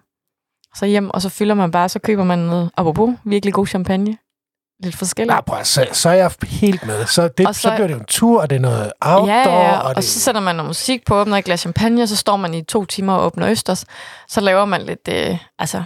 [0.76, 4.18] Så hjem, og så fylder man bare, så køber man noget, apropos, virkelig god champagne.
[4.84, 5.32] Lidt forskelligt.
[5.34, 7.06] Nej, prøv, så, så er jeg helt med.
[7.06, 9.28] Så, det, Og så, så- bliver det jo en tur, og det er noget outdoor.
[9.28, 12.02] Ja, ja, og, og, det, så sætter man noget musik på, åbner et glas champagne,
[12.04, 13.86] og så står man i to timer og åbner Østers.
[14.28, 15.84] Så laver man lidt, øh, altså...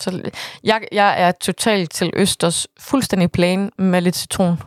[0.00, 0.22] Så,
[0.64, 4.62] jeg, jeg er totalt til Østers fuldstændig plain med lidt citron.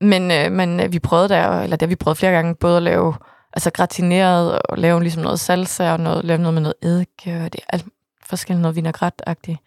[0.00, 2.82] Men, øh, men øh, vi prøvede der, eller det vi prøvet flere gange, både at
[2.82, 3.14] lave
[3.52, 7.52] altså gratineret og lave ligesom noget salsa og noget, lave noget med noget eddike, og
[7.52, 7.84] det er alt
[8.26, 9.58] forskelligt noget vinaigrette-agtigt.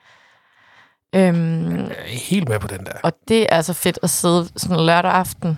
[1.16, 2.94] Øhm, Jeg er helt med på den der.
[3.04, 5.58] og det er så fedt at sidde sådan lørdag aften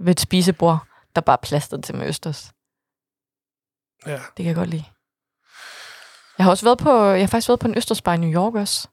[0.00, 0.78] ved et spisebord,
[1.14, 2.52] der bare er plastret til med østers.
[4.06, 4.12] Ja.
[4.12, 4.84] Det kan jeg godt lide.
[6.38, 8.54] Jeg har også været på, jeg har faktisk været på en østersbar i New York
[8.54, 8.88] også.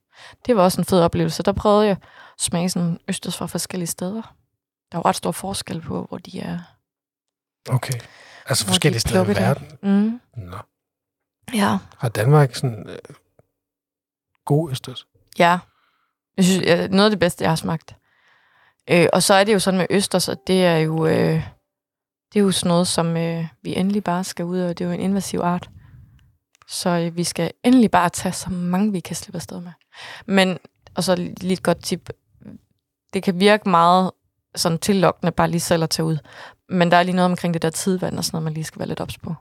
[0.46, 1.44] Det var også en fed oplevelse.
[1.44, 4.22] Der prøvede jeg at smage sådan østers fra forskellige steder.
[4.92, 6.60] Der er jo ret stor forskel på, hvor de er.
[7.70, 7.94] Okay.
[8.46, 9.68] Altså forskellige de steder i verden.
[9.84, 10.20] Mm.
[10.38, 10.58] Nå.
[11.54, 11.78] Ja.
[11.98, 13.00] Har Danmark sådan
[14.50, 14.86] godeste?
[14.88, 15.08] god østers?
[15.40, 15.60] Ja.
[16.38, 17.96] Jeg synes, jeg, noget af det bedste, jeg har smagt.
[18.92, 21.44] Øh, og så er det jo sådan med østers, at det er jo, øh,
[22.34, 24.90] det er jo sådan noget, som øh, vi endelig bare skal ud, og det er
[24.90, 25.70] jo en invasiv art.
[26.68, 29.72] Så øh, vi skal endelig bare tage så mange, vi kan slippe afsted med.
[30.26, 30.58] Men,
[30.96, 32.10] og så lige et godt tip.
[33.14, 34.12] Det kan virke meget
[34.56, 36.18] sådan tillokkende bare lige selv at tage ud.
[36.70, 38.80] Men der er lige noget omkring det der tidvand og sådan noget, man lige skal
[38.80, 39.36] være lidt ops på.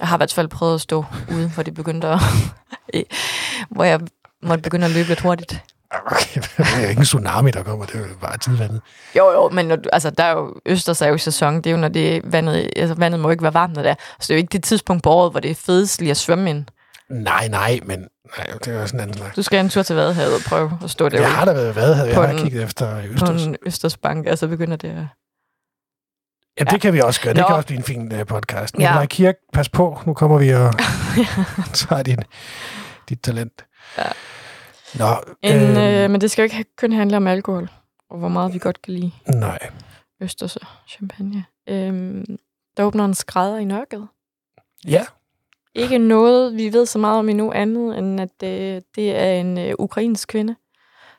[0.00, 2.20] Jeg har i hvert fald prøvet at stå ude, hvor det begyndte at...
[3.70, 4.00] hvor jeg
[4.42, 5.60] måtte begynde at løbe lidt hurtigt.
[6.06, 8.80] Okay, det er ikke en tsunami, der kommer, det er jo bare tidvandet.
[9.16, 11.70] Jo, jo, men når du, altså, der er jo Østers er jo sæson, det er
[11.70, 13.94] jo, når det vandet, altså, vandet må ikke være varmt, når det er.
[13.94, 16.16] Så det er jo ikke det tidspunkt på året, hvor det er fedest lige at
[16.16, 16.64] svømme ind.
[17.10, 17.98] Nej, nej, men
[18.38, 19.36] nej, det er jo sådan en anden snak.
[19.36, 21.20] Du skal en tur til Vadehavet og prøve at stå der.
[21.20, 23.46] Jeg har da været hvad jeg På har kigget efter på Østers.
[23.46, 25.04] en Østersbank, og så begynder det at...
[26.58, 27.34] Ja, det kan vi også gøre.
[27.34, 27.46] Det Nå.
[27.46, 28.74] kan også blive en fin uh, podcast.
[28.74, 28.78] Ja.
[28.78, 29.98] Nikolaj Kirk, pas på.
[30.06, 30.72] Nu kommer vi og
[31.74, 32.18] tager din,
[33.08, 33.64] dit talent.
[33.98, 34.02] Ja.
[34.94, 35.06] Nå,
[35.42, 37.68] En, øhm, øh, men det skal jo ikke kun handle om alkohol,
[38.10, 39.58] og hvor meget vi godt kan lide nej.
[40.20, 41.44] Østers champagne.
[41.68, 42.38] Øhm,
[42.76, 44.06] der åbner en skrædder i Nørregade.
[44.86, 45.04] Ja,
[45.74, 49.58] Ikke noget, vi ved så meget om endnu andet, end at øh, det er en
[49.58, 50.56] øh, ukrainsk kvinde,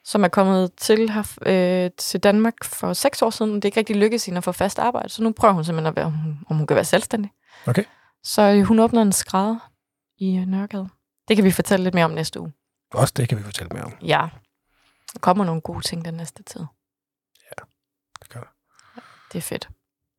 [0.09, 3.55] som er kommet til, her, øh, til Danmark for seks år siden.
[3.55, 5.87] Det er ikke rigtig lykkedes hende at få fast arbejde, så nu prøver hun simpelthen
[5.87, 6.05] at være,
[6.49, 7.31] om hun, kan være selvstændig.
[7.67, 7.83] Okay.
[8.23, 9.71] Så øh, hun åbner en skrædder
[10.17, 10.89] i øh, Nørregade.
[11.27, 12.53] Det kan vi fortælle lidt mere om næste uge.
[12.93, 13.93] også det kan vi fortælle mere om.
[14.01, 14.27] Ja,
[15.13, 16.59] der kommer nogle gode ting den næste tid.
[18.19, 19.01] Det gør der.
[19.33, 19.69] Det er fedt.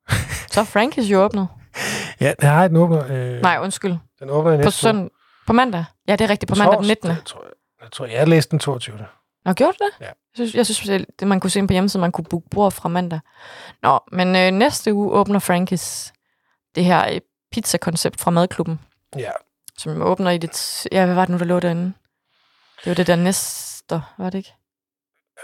[0.52, 1.48] Så er Frankis jo åbnet.
[2.20, 3.04] Ja, den har den åbner.
[3.08, 3.96] Øh, Nej, undskyld.
[4.18, 4.94] Den åbner i På, næste uge.
[4.94, 5.10] søn...
[5.46, 5.84] på mandag.
[6.08, 6.48] Ja, det er rigtigt.
[6.48, 7.08] På mandag den 19.
[7.08, 7.52] Torsdag, tror jeg.
[7.82, 8.98] Jeg tror, jeg læste den 22.
[9.44, 9.92] Nå, gjorde du det?
[10.00, 10.06] Ja.
[10.06, 12.72] Jeg synes, jeg synes det, det, man kunne se på hjemmesiden, man kunne booke bord
[12.72, 13.20] fra mandag.
[13.82, 16.12] Nå, men øh, næste uge åbner Frankis
[16.74, 17.20] det her øh,
[17.52, 18.80] pizza-koncept fra Madklubben,
[19.16, 19.30] Ja.
[19.78, 20.86] som åbner i det...
[20.92, 21.92] Ja, hvad var det nu, der lå derinde?
[22.84, 24.54] Det var det der næster, var det ikke?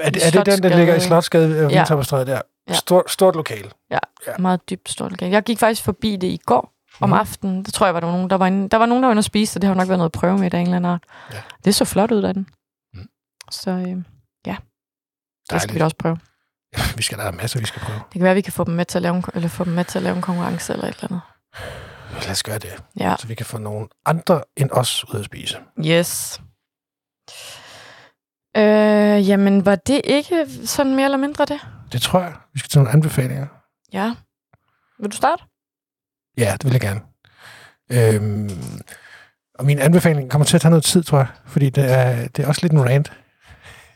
[0.01, 1.65] Er det, er det den, der ligger i Slotsgade Ja.
[1.65, 2.41] og Vindtopperstræde der?
[2.69, 2.75] Ja.
[2.75, 3.73] Stort, stort lokal.
[3.91, 3.99] Ja.
[4.39, 5.33] Meget dybt stort lokale.
[5.33, 7.19] Jeg gik faktisk forbi det i går om Mhm.
[7.19, 7.65] aftenen.
[7.65, 9.13] Det tror jeg, var der var nogen, der var inde, der var nogen, der var
[9.13, 10.91] inde og spise, så det har nok været noget prøve med af en eller anden
[10.93, 11.03] art.
[11.33, 11.43] Ja.
[11.65, 12.47] Det så flot ud af den.
[13.51, 14.01] Så øh, ja, det
[14.47, 14.57] skal
[15.51, 15.75] Dejligt.
[15.75, 16.19] vi da også prøve.
[16.97, 17.99] Vi skal der have masser, vi skal prøve.
[17.99, 19.65] Det kan være, at vi kan få dem med til at lave en, eller få
[19.65, 21.21] dem med til at lave en konkurrence eller et eller andet.
[22.23, 23.17] Lad os gøre det, Ja.
[23.19, 25.59] så vi kan få nogle andre end os ud at spise.
[25.87, 26.41] Yes.
[28.57, 31.61] Øh, jamen, var det ikke sådan mere eller mindre det?
[31.93, 32.35] Det tror jeg.
[32.53, 33.47] Vi skal til nogle anbefalinger.
[33.93, 34.15] Ja.
[34.99, 35.43] Vil du starte?
[36.39, 37.01] Ja, det vil jeg gerne.
[37.93, 38.51] Øhm,
[39.59, 41.29] og min anbefaling kommer til at tage noget tid, tror jeg.
[41.47, 43.13] Fordi det er, det er også lidt en rant.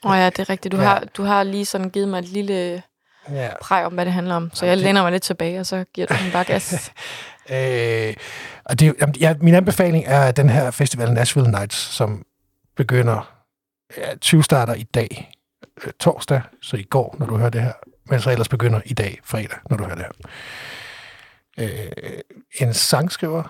[0.04, 0.72] Åh oh, ja, det er rigtigt.
[0.72, 0.82] Du, Ja.
[0.82, 2.82] har, du har lige sådan givet mig et lille
[3.30, 3.48] Ja.
[3.62, 4.50] præg om, hvad det handler om.
[4.54, 6.74] Så jeg det- læner mig lidt tilbage, og så giver du den bare gas.
[7.52, 8.14] Øh,
[8.64, 12.24] og det, ja, min anbefaling er den her festival Nashville Nights, som
[12.76, 13.32] begynder
[13.98, 15.32] ja, 20 starter i dag,
[15.86, 17.72] øh, torsdag, så i går, når du hører det her,
[18.10, 20.12] men så ellers begynder i dag, fredag, når du hører det her.
[21.58, 22.20] Øh,
[22.60, 23.42] en sangskriver,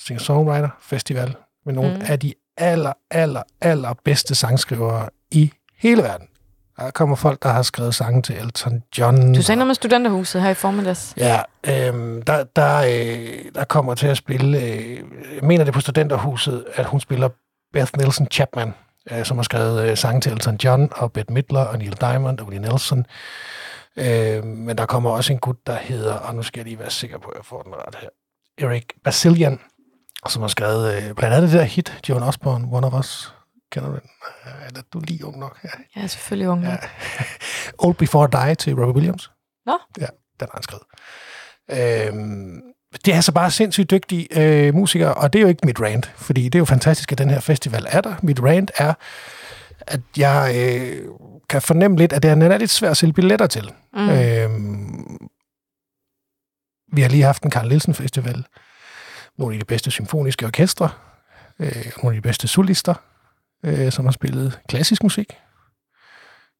[0.00, 1.34] singer-songwriter festival,
[1.66, 2.02] med nogle mm.
[2.08, 6.28] af de aller, aller, aller bedste sangskrivere i hele verden.
[6.76, 9.34] Der kommer folk, der har skrevet sange til Elton John.
[9.34, 11.14] Du sagde noget med studenterhuset her i formiddags.
[11.16, 14.98] Ja, øhm, der, der, øh, der kommer til at spille, øh,
[15.34, 17.28] jeg mener det på Studenterhuset, at hun spiller
[17.72, 18.74] Beth Nielsen Chapman,
[19.10, 22.40] øh, som har skrevet øh, sange til Elton John og Bette Midler og Neil Diamond
[22.40, 23.06] og Willie Nelson.
[23.96, 26.90] Øh, men der kommer også en gut, der hedder, og nu skal jeg lige være
[26.90, 28.08] sikker på, at jeg får den ret her,
[28.68, 29.60] Eric Basilian,
[30.28, 33.34] som har skrevet øh, blandt andet det der hit, Joan Osborne, One of Us.
[33.74, 34.10] Kender du den?
[34.46, 35.58] Øh, Eller du er lige ung nok.
[35.64, 36.00] Ja.
[36.00, 36.66] Ja, selvfølgelig unge.
[36.66, 36.72] Ja.
[36.72, 37.24] Ja.
[37.78, 39.30] Old Before Die til Robbie Williams.
[39.66, 39.78] Nå.
[40.00, 40.06] Ja,
[40.40, 40.84] den har han skrevet.
[41.70, 42.62] Øhm,
[43.04, 46.12] det er altså bare sindssygt dygtige øh, musikere, og det er jo ikke mit rant,
[46.16, 48.14] fordi det er jo fantastisk, at den her festival er der.
[48.22, 48.94] Mit rant er,
[49.80, 51.08] at jeg øh,
[51.48, 53.72] kan fornemme lidt, at den er lidt svær at sælge billetter til.
[53.94, 54.08] Mm.
[54.10, 55.28] Øhm,
[56.92, 58.44] vi har lige haft en Carl Nielsen Festival.
[59.38, 60.90] Nogle af de bedste symfoniske orkestre.
[61.58, 62.94] Øh, nogle af de bedste solister,
[63.64, 65.32] øh, som har spillet klassisk musik.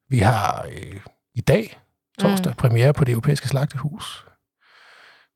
[0.08, 1.00] Vi har øh,
[1.34, 1.78] i dag,
[2.18, 2.56] torsdag, mm.
[2.56, 4.26] premiere på det europæiske slagtehus.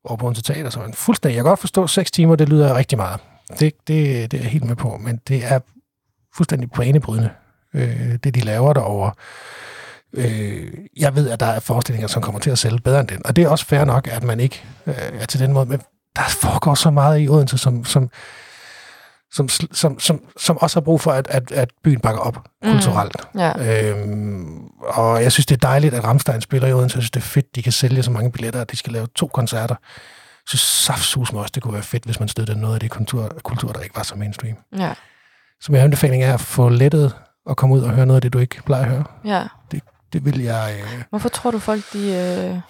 [0.03, 1.35] Over på Odense Teater, så en fuldstændig...
[1.35, 3.19] Jeg kan godt forstå, at seks timer, det lyder rigtig meget.
[3.49, 5.59] Det, det, det er jeg helt med på, men det er
[6.35, 7.29] fuldstændig banebrydende,
[7.73, 9.11] øh, det de laver derovre.
[10.13, 13.21] Øh, jeg ved, at der er forestillinger, som kommer til at sælge bedre end den,
[13.25, 15.81] og det er også fair nok, at man ikke øh, er til den måde, men
[16.15, 18.09] der foregår så meget i Odense, som, som,
[19.31, 22.71] som, som, som, som også har brug for, at, at, at byen bakker op Mm.
[22.71, 23.15] kulturelt.
[23.35, 23.89] Ja.
[23.91, 26.95] Øhm, og jeg synes, det er dejligt, at Ramstein spiller i Odense.
[26.97, 29.07] Jeg synes, det er fedt, de kan sælge så mange billetter, at de skal lave
[29.15, 29.75] to koncerter.
[29.79, 33.31] Jeg synes saftsus også, det kunne være fedt, hvis man støttede noget af det kultur,
[33.43, 34.55] kultur der ikke var så mainstream.
[34.77, 34.93] ja.
[35.61, 37.13] Så min anbefaling er at få lettet
[37.45, 39.03] og komme ud og høre noget af det, du ikke plejer at høre.
[39.25, 39.43] ja.
[40.13, 40.75] Det vil jeg...
[40.83, 41.99] Øh, Hvorfor tror du, folk de...
[41.99, 42.13] Øh...
[42.13, 42.61] det,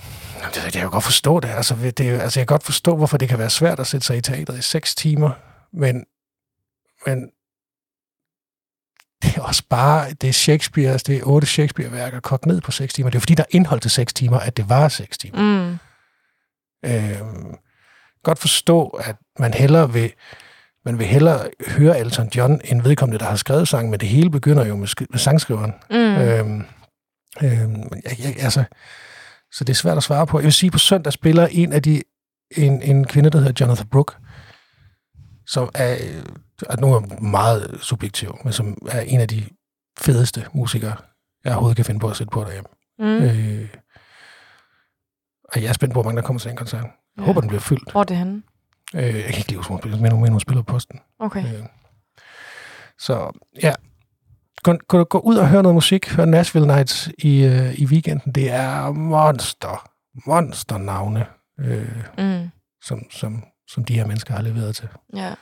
[0.56, 1.50] det, jeg kan godt forstå det.
[1.50, 4.08] Altså, det, er altså, jeg kan godt forstå, hvorfor det kan være svært at sætte
[4.08, 5.30] sig i teateret i seks timer,
[5.74, 6.04] men
[7.10, 7.30] men
[9.24, 12.93] det er også bare, det er Shakespeare, det er otte Shakespeare-værker kogt ned på 6
[12.93, 13.10] timer.
[13.10, 15.39] Det er fordi, der er indhold til 6 timer, at det var 6 timer.
[15.41, 15.78] Mm.
[16.86, 17.54] Øh,
[18.24, 20.13] godt forstå, at man hellere vil,
[20.86, 24.30] man vil hellere høre Elton John, end vedkommende, der har skrevet sang, men det hele
[24.30, 25.74] begynder jo med, med sangskriveren.
[25.89, 25.98] Mm.
[25.98, 26.65] Øhm,
[27.43, 28.63] øhm, jeg, jeg, altså,
[29.52, 30.39] så det er svært at svare på.
[30.39, 32.02] Jeg vil sige, på søndag spiller en af de,
[32.58, 34.13] en, en kvinde, der hedder Jonathan Brooke,
[35.48, 35.98] som er,
[36.69, 39.43] at nu er meget subjektiv, men som er en af de
[40.00, 40.95] fedeste musikere,
[41.43, 42.69] jeg overhovedet kan finde på at sætte på derhjemme.
[43.00, 43.06] Mm.
[43.06, 43.69] Øh,
[45.54, 46.84] og jeg er spændt på, hvor mange der kommer til den koncert.
[46.84, 47.24] Jeg Ja.
[47.24, 47.91] håber, den bliver fyldt.
[47.91, 48.43] Hvor er det henne?
[48.95, 51.00] Øh, jeg kan ikke lide, hvor hun spiller, men hun, hun spiller på posten.
[51.19, 51.43] Okay.
[51.45, 51.63] Øh,
[53.00, 53.32] så
[53.63, 53.74] ja,
[54.63, 56.10] gå, gå, gå ud og høre noget musik.
[56.15, 58.32] Hør Nashville Nights i, øh, i weekenden.
[58.32, 59.89] Det er monster,
[60.26, 61.26] monster navne,
[61.60, 62.50] øh, Mm.
[62.84, 64.88] som, som, som de her mennesker har leveret til.
[65.15, 65.34] Ja.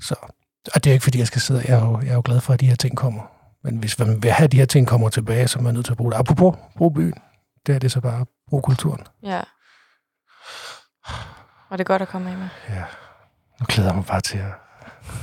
[0.00, 0.14] Så,
[0.74, 2.40] og det er ikke, fordi jeg skal sidde, jeg er, jo, jeg er jo glad
[2.40, 3.22] for, at de her ting kommer.
[3.64, 5.86] Men hvis man vil have, at de her ting kommer tilbage, så er man nødt
[5.86, 6.18] til at bruge det.
[6.18, 7.14] Apropos, brug byen.
[7.66, 9.06] Det er det så bare, brug kulturen.
[9.22, 9.40] Ja.
[11.70, 12.48] Og det er godt at komme af med.
[12.68, 12.84] Ja.
[13.60, 14.52] Nu glæder jeg mig bare til at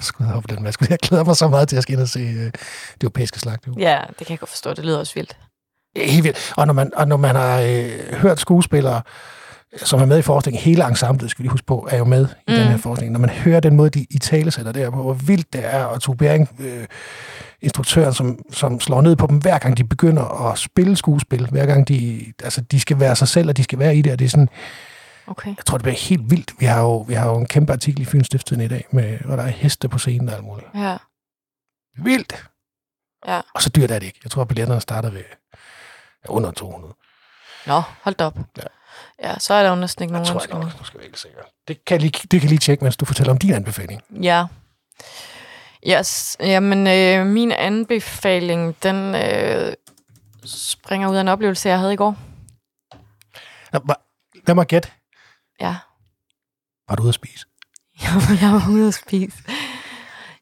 [0.02, 0.88] skride op på den maske.
[0.90, 2.46] Jeg glæder mig så meget til at skal ind og se øh,
[2.94, 3.78] det europæiske slagtehus.
[3.78, 4.74] Ja, det kan jeg godt forstå.
[4.74, 5.38] Det lyder også vildt.
[5.96, 6.54] Er helt vildt.
[6.58, 9.02] Og når man, og når man har øh, hørt skuespillere,
[9.78, 12.52] som er med i forskningen, hele ensemblet, skal vi huske på, er jo med i
[12.52, 12.56] Mm.
[12.56, 13.12] den her forskning.
[13.12, 15.84] Når man hører den måde, de i tale sætter der på, hvor vildt det er,
[15.84, 16.88] og Tove Bering, øh,
[17.62, 21.66] instruktøren, som, som slår ned på dem, hver gang de begynder at spille skuespil, hver
[21.66, 24.20] gang de, altså, de skal være sig selv, og de skal være i det, og
[24.20, 24.50] det er sådan,
[25.28, 25.54] Okay.
[25.58, 26.54] jeg tror, det bliver helt vildt.
[26.60, 29.36] Vi har jo, vi har jo en kæmpe artikel i Fyns i dag, med, hvor
[29.36, 30.68] der er heste på scenen og alt muligt.
[30.76, 30.98] Ja.
[32.04, 32.46] Vildt!
[33.28, 33.42] Ja.
[33.56, 34.20] Og så dyrt er det ikke.
[34.24, 35.24] Jeg tror, at billetterne starter ved
[36.30, 36.94] under 200.
[37.68, 38.38] Nå, hold op.
[38.58, 38.64] Ja.
[39.24, 40.80] Ja, så er der jo næsten ikke nogen tror jeg nok.
[40.80, 41.42] Nu skal vi ikke sikker.
[41.68, 44.02] Det kan, lige, det kan lige tjekke, mens du fortæller om din anbefaling.
[44.22, 44.46] Ja.
[45.88, 46.38] Yes.
[46.40, 49.74] Jamen, øh, min anbefaling, den øh,
[50.46, 52.16] springer ud af en oplevelse, jeg havde i går.
[53.74, 53.96] Lad mig,
[54.48, 54.90] lad mig gætte.
[55.62, 55.76] Ja.
[56.90, 57.46] Var du ude at spise?
[58.42, 59.38] jeg var ude at spise.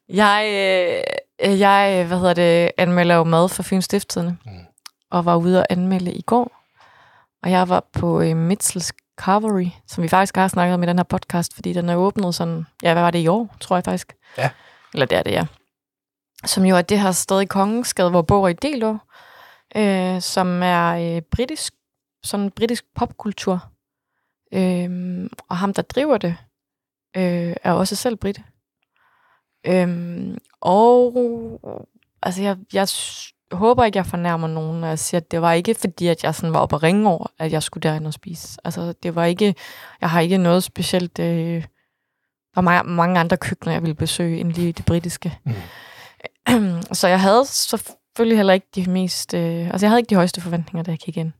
[0.08, 0.44] Jeg,
[1.42, 4.52] øh, jeg, hvad hedder det, anmelder jo mad for Fyns Stifttidende, Mm.
[5.10, 6.59] og var ude at anmelde i går.
[7.42, 10.98] Og jeg var på øh, Mitzels Carvery, som vi faktisk har snakket om i den
[10.98, 13.84] her podcast, fordi den er åbnet sådan, ja, hvad var det i år, tror jeg
[13.84, 14.16] faktisk.
[14.38, 14.50] Ja.
[14.94, 15.46] Eller det er det, ja.
[16.44, 18.96] Som jo er det her sted i Kongensgade, hvor bor i Delo,
[19.76, 21.74] øh, som er øh, britisk,
[22.24, 23.70] sådan britisk popkultur.
[24.54, 26.36] Øh, og ham, der driver det,
[27.16, 28.40] øh, er også selv brit.
[29.66, 31.14] Øhm, og
[32.22, 32.88] altså, jeg, jeg
[33.52, 36.34] håber ikke, jeg fornærmer nogen, når jeg siger, at det var ikke fordi, at jeg
[36.34, 38.58] sådan var oppe at ringe over, at jeg skulle derind og spise.
[38.64, 39.54] Altså, det var ikke,
[40.00, 41.64] jeg har ikke noget specielt, øh,
[42.54, 45.38] der var mange, andre køkkener, jeg ville besøge, end lige det britiske.
[45.44, 46.82] Mm.
[46.92, 50.40] så jeg havde selvfølgelig heller ikke de mest, øh, altså jeg havde ikke de højeste
[50.40, 51.32] forventninger, da jeg kiggede ind.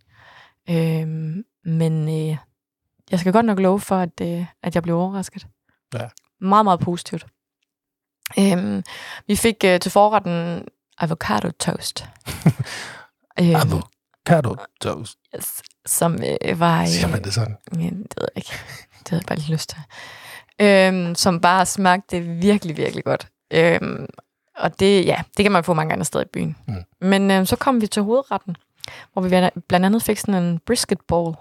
[0.71, 2.37] Øhm, men øh,
[3.11, 5.47] jeg skal godt nok love for, at, øh, at jeg blev overrasket.
[5.95, 6.09] Ja.
[6.41, 7.27] Meget, meget positivt.
[8.39, 8.83] Øhm,
[9.27, 10.65] vi fik øh, til forretten
[11.01, 12.05] avocado toast.
[13.41, 15.19] øhm, Avocado toast.
[15.37, 16.87] yes, som øh, var...
[16.87, 17.57] Siger Øh, man det sådan?
[17.75, 18.51] ja, det ved jeg ikke.
[18.99, 19.79] Det havde jeg bare lidt lyst til.
[20.61, 23.29] Øhm, som bare smagte virkelig, virkelig godt.
[23.51, 24.07] Øhm,
[24.57, 26.57] og det, ja, det kan man få mange andre steder i byen.
[26.69, 26.75] Mm.
[27.01, 28.57] Men øhm, så kom vi til hovedretten,
[29.13, 29.29] hvor vi
[29.69, 31.35] blandt andet fik sådan en brisket bowl,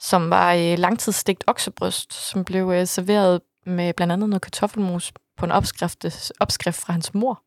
[0.00, 5.44] som var øh, langtidsstegt oksebryst, som blev øh, serveret med blandt andet noget kartoffelmos på
[5.46, 6.04] en opskrift,
[6.40, 7.42] opskrift fra hans mor.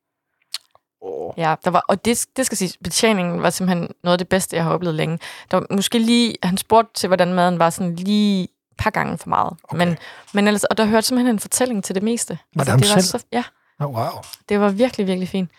[1.05, 1.33] Oh.
[1.37, 4.55] Ja, der var, og det, det skal sige, betjeningen var simpelthen noget af det bedste,
[4.55, 5.19] jeg har oplevet længe.
[5.51, 9.17] Der var måske lige, han spurgte til, hvordan maden var sådan lige et par gange
[9.17, 9.53] for meget.
[9.63, 9.77] Okay.
[9.77, 9.97] Men,
[10.33, 12.33] men ellers, og der hørte simpelthen en fortælling til det meste.
[12.33, 13.21] Altså, Var det ham det var selv?
[13.21, 13.43] Så, ja,
[13.79, 14.21] Oh, wow.
[14.49, 15.51] det var virkelig, virkelig fint.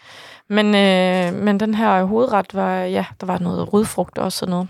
[0.49, 4.69] Men, øh, men den her hovedret var, ja, der var noget rødfrugt også og noget.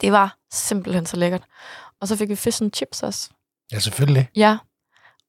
[0.00, 1.42] Det var simpelthen så lækkert.
[2.00, 3.30] Og så fik vi fish and chips også.
[3.72, 4.28] Ja, selvfølgelig.
[4.36, 4.58] Ja,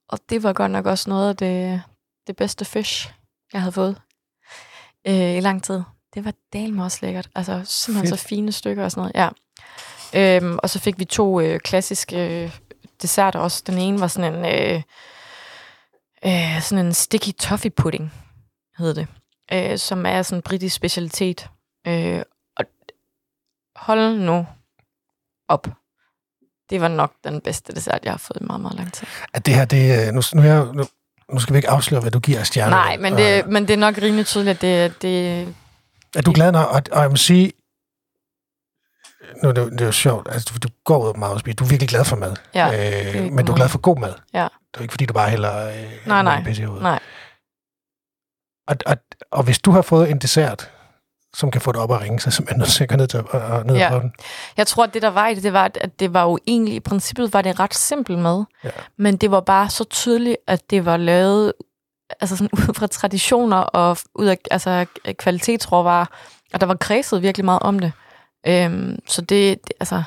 [0.10, 1.82] og det var godt nok også noget af det,
[2.28, 3.14] det bedste fish,
[3.54, 4.02] jeg havde fået
[5.08, 5.82] øh, i lang tid.
[6.14, 7.30] Det var dalme også lækkert.
[7.36, 8.20] Altså simpelthen Fedt.
[8.22, 9.16] så fine stykker og sådan noget.
[9.16, 9.30] Ja.
[10.38, 12.58] Øhm, og så fik vi to øh, klassiske øh,
[13.02, 13.64] desserter også.
[13.68, 14.82] Den ene var sådan en, øh,
[16.26, 18.14] øh, sådan en sticky toffee pudding,
[18.78, 19.08] hed det.
[19.54, 21.50] Øh, som er sådan en britisk specialitet.
[21.88, 22.22] Øh,
[22.58, 22.66] og
[23.76, 24.46] hold nu
[25.48, 25.68] op.
[26.70, 29.08] Det var nok den bedste dessert, jeg har fået i meget, meget lang tid.
[29.34, 30.84] At det her, det, er- nu, nu, jeg, nu,
[31.34, 32.78] nu skal vi ikke afsløre, hvad du giver stjerner.
[32.78, 35.56] Nej, men det, men det er nok rimelig tydeligt, at det, det
[36.16, 37.52] Er du glad, når, og, og jeg må sige,
[39.44, 41.64] nu det, det er jo sjovt, altså du, du går ud meget og spiser, du
[41.64, 42.68] er virkelig glad for mad, Ja,
[43.16, 44.14] øh, men du er glad for god mad.
[44.34, 44.44] Ja.
[44.44, 46.44] Det er ikke, fordi du bare hælder øh, Nej, nej,
[46.82, 47.00] nej.
[48.68, 48.98] Og, og,
[49.32, 50.70] og hvis du har fået en dessert,
[51.34, 53.20] som kan få dig op at ringe, så simpelthen nødt til at gå ned, til,
[53.30, 53.96] og, og ned Ja.
[53.96, 54.14] og den.
[54.58, 56.40] Jeg tror, at det der var i det, det var, at- at det var jo
[56.48, 58.44] egentlig, i princippet var det ret simpelt med.
[58.64, 58.70] Ja.
[58.98, 61.54] Men det var bare så tydeligt, at det var lavet
[62.20, 64.86] altså sådan ud fra traditioner og ud af altså,
[65.18, 66.06] kvalitetsråvarer.
[66.54, 67.92] Og der var kredset virkelig meget om det.
[68.48, 70.04] Øhm, så det, det, altså,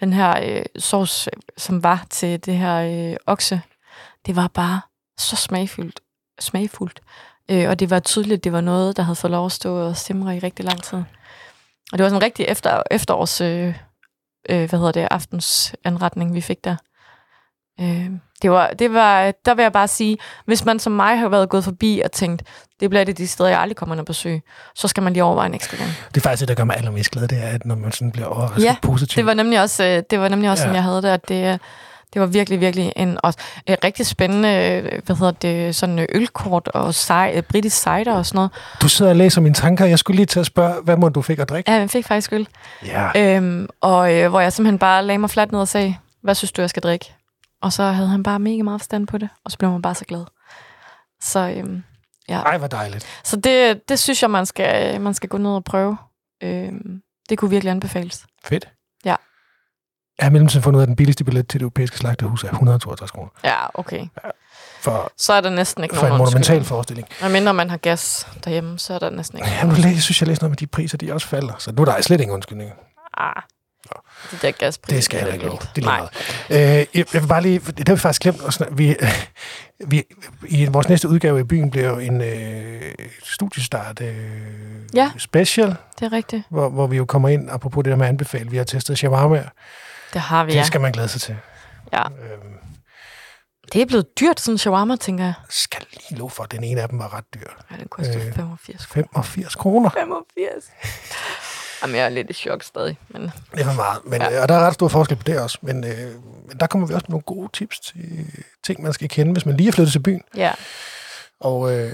[0.00, 3.60] den her øh, sovs, som var til det her øh, okse,
[4.26, 4.80] det var bare
[5.18, 6.00] så smagfuldt.
[6.40, 7.00] smagfuldt.
[7.50, 9.76] Øh, og det var tydeligt, at det var noget, der havde fået lov at stå
[9.88, 10.98] og simre i rigtig lang tid.
[11.92, 13.74] Og det var sådan en rigtig efter, efterårs, øh,
[14.50, 16.76] øh, hvad hedder det, aftens anretning, vi fik der.
[17.80, 18.10] Øh,
[18.42, 21.48] det var, det var, der vil jeg bare sige, hvis man som mig har været
[21.48, 22.42] gået forbi og tænkt,
[22.80, 24.42] det bliver det de steder, jeg aldrig kommer ind og besøge,
[24.74, 25.90] så skal man lige overveje en ekstra gang.
[26.14, 28.12] Det er faktisk det, der gør mig allermest glad, det er, at når man sådan
[28.12, 29.16] bliver overrasket Ja, positivt.
[29.16, 30.68] Det var nemlig også, øh, det var nemlig også Ja.
[30.68, 30.68] ja.
[30.68, 31.60] sådan, jeg havde det, at det,
[32.12, 36.06] det var virkelig, virkelig en også, øh, rigtig spændende, øh, hvad hedder det, sådan øh,
[36.14, 38.50] ølkort og sej, øh, britisk cider og sådan noget.
[38.82, 39.84] Du sidder og læser mine tanker.
[39.84, 41.70] Jeg skulle lige til at spørge, hvad må du fik at drikke?
[41.72, 42.48] Ja, jeg fik faktisk øl.
[42.86, 43.36] Ja.
[43.36, 46.52] Øhm, og øh, hvor jeg simpelthen bare lagde mig fladt ned og sagde, hvad synes
[46.52, 47.14] du, jeg skal drikke?
[47.62, 49.94] Og så havde han bare mega meget forstand på det, og så blev man bare
[49.94, 50.24] så glad.
[51.22, 51.82] Så, øhm,
[52.28, 53.06] Ej, hvor dejligt.
[53.24, 55.96] så det, det synes jeg, man skal, man skal gå ned og prøve.
[56.42, 58.24] Øhm, det kunne virkelig anbefales.
[58.44, 58.68] Fedt.
[60.20, 60.24] Ja.
[60.24, 62.48] Jeg har mellemtiden fundet ud af, at den billigste billet til det europæiske slagterhus er
[62.48, 63.30] 162 kroner.
[63.44, 64.06] Ja, okay.
[64.80, 66.66] For, Så er der næsten ikke for en nogen monumental undskyldning.
[66.66, 67.08] forestilling.
[67.22, 70.20] Og mindre man har gas derhjemme, så er der næsten ikke Ja, læ- jeg synes,
[70.20, 71.52] jeg læste noget med de priser, de også falder.
[71.58, 72.70] Så nu er der slet ingen undskyldning.
[73.16, 73.42] Ah,
[74.30, 74.96] de der gaspriser.
[74.96, 75.70] Det skal jeg ikke vildt.
[75.76, 76.06] Det er Nej.
[76.50, 76.80] meget.
[76.80, 78.78] Øh, jeg, jeg vil bare lige, det har vi faktisk glemt at.
[78.78, 78.96] Vi,
[79.90, 80.02] vi,
[80.48, 82.82] I vores næste udgave i byen bliver jo en øh,
[83.24, 84.16] studiestart øh,
[84.94, 85.10] Ja.
[85.18, 85.68] special,
[86.00, 86.42] Det er rigtigt.
[86.50, 88.98] hvor, hvor vi jo kommer ind, apropos det der med at anbefale, vi har testet
[88.98, 89.44] shawarma.
[90.12, 91.36] Det har vi, Det skal man glæde sig til.
[91.92, 92.02] ja.
[92.02, 92.54] Øhm,
[93.72, 95.34] Det er blevet dyrt, sådan en shawarma, tænker jeg.
[95.48, 97.48] skal lige lov for, at den ene af dem var ret dyr.
[97.70, 99.04] Ja, den koster Øh, øh, 85 kroner.
[99.04, 99.90] 85 kroner.
[99.90, 100.64] 85.
[101.82, 103.98] Jamen, jeg er lidt i chok stadig, men Det er for meget.
[104.04, 104.30] Men, Ja.
[104.32, 104.42] ja.
[104.42, 105.58] Og der er ret stor forskel på det også.
[105.62, 106.14] Men, øh,
[106.48, 108.26] men der kommer vi også med nogle gode tips til
[108.64, 110.22] ting, man skal kende, hvis man lige er flyttet til byen.
[110.36, 110.52] ja.
[111.40, 111.92] Og, øh,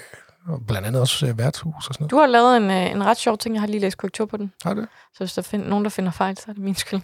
[0.48, 2.10] og blandt andet også øh, værtshus og sådan noget.
[2.10, 3.54] Du har lavet en, øh, en ret sjov ting.
[3.54, 4.52] Jeg har lige læst korrektur på den.
[4.64, 4.88] Har det?
[5.12, 7.00] Så hvis der find, nogen, der finder fejl, så er det min skyld.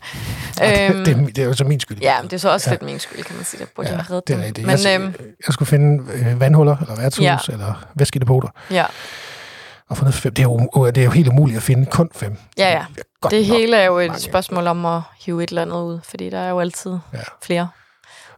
[0.61, 1.98] Ja, Øhm, det, det, er- det er jo så min skyld.
[2.03, 2.72] Ja, men det er så også Ja.
[2.74, 3.61] lidt min skyld, kan man sige.
[3.61, 4.66] Der burde ja, jeg have det er rigtigt.
[4.66, 5.14] Men jeg, øhm,
[5.46, 7.38] jeg skulle finde øh, vandhuller, eller værtshus, Ja.
[7.48, 8.85] eller væskedepoter, ja,
[9.90, 10.35] og få ned fem.
[10.35, 12.37] Det er, jo, det er jo helt umuligt at finde kun fem.
[12.59, 12.85] ja, ja.
[12.96, 14.20] Det, godt Det hele er jo et mange.
[14.22, 17.18] spørgsmål om at hive et eller andet ud, fordi der er jo altid Ja.
[17.42, 17.68] flere.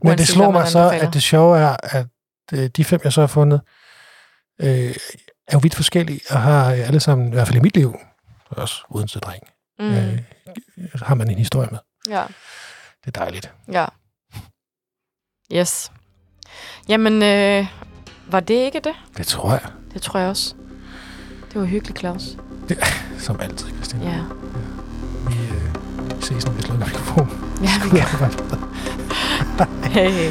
[0.04, 2.06] Men det slår mig så, at det sjove er, at
[2.52, 3.60] øh, de fem, jeg så har fundet,
[4.60, 4.94] øh,
[5.48, 7.96] er jo vidt forskellige, og har øh, alle sammen, i hvert fald i mit liv,
[8.50, 9.42] også uden til dreng,
[9.78, 9.94] Mm.
[9.94, 10.18] øh,
[11.02, 11.78] har man en historie med.
[12.08, 12.24] Ja,
[13.04, 13.52] Det er dejligt.
[13.72, 13.86] ja.
[15.52, 15.92] Yes.
[16.88, 17.66] Jamen, øh,
[18.26, 18.94] var det ikke det?
[19.16, 19.62] Det tror jeg,
[19.94, 20.54] Det tror jeg også.
[21.52, 22.22] Det var hyggeligt, Claus.
[23.18, 24.02] som altid, Christian.
[24.02, 24.20] Ja,
[25.28, 27.32] Vi øh, ses, når vi slukker mikrofonen.
[27.62, 28.06] ja vi gør.
[29.88, 30.30] Hey.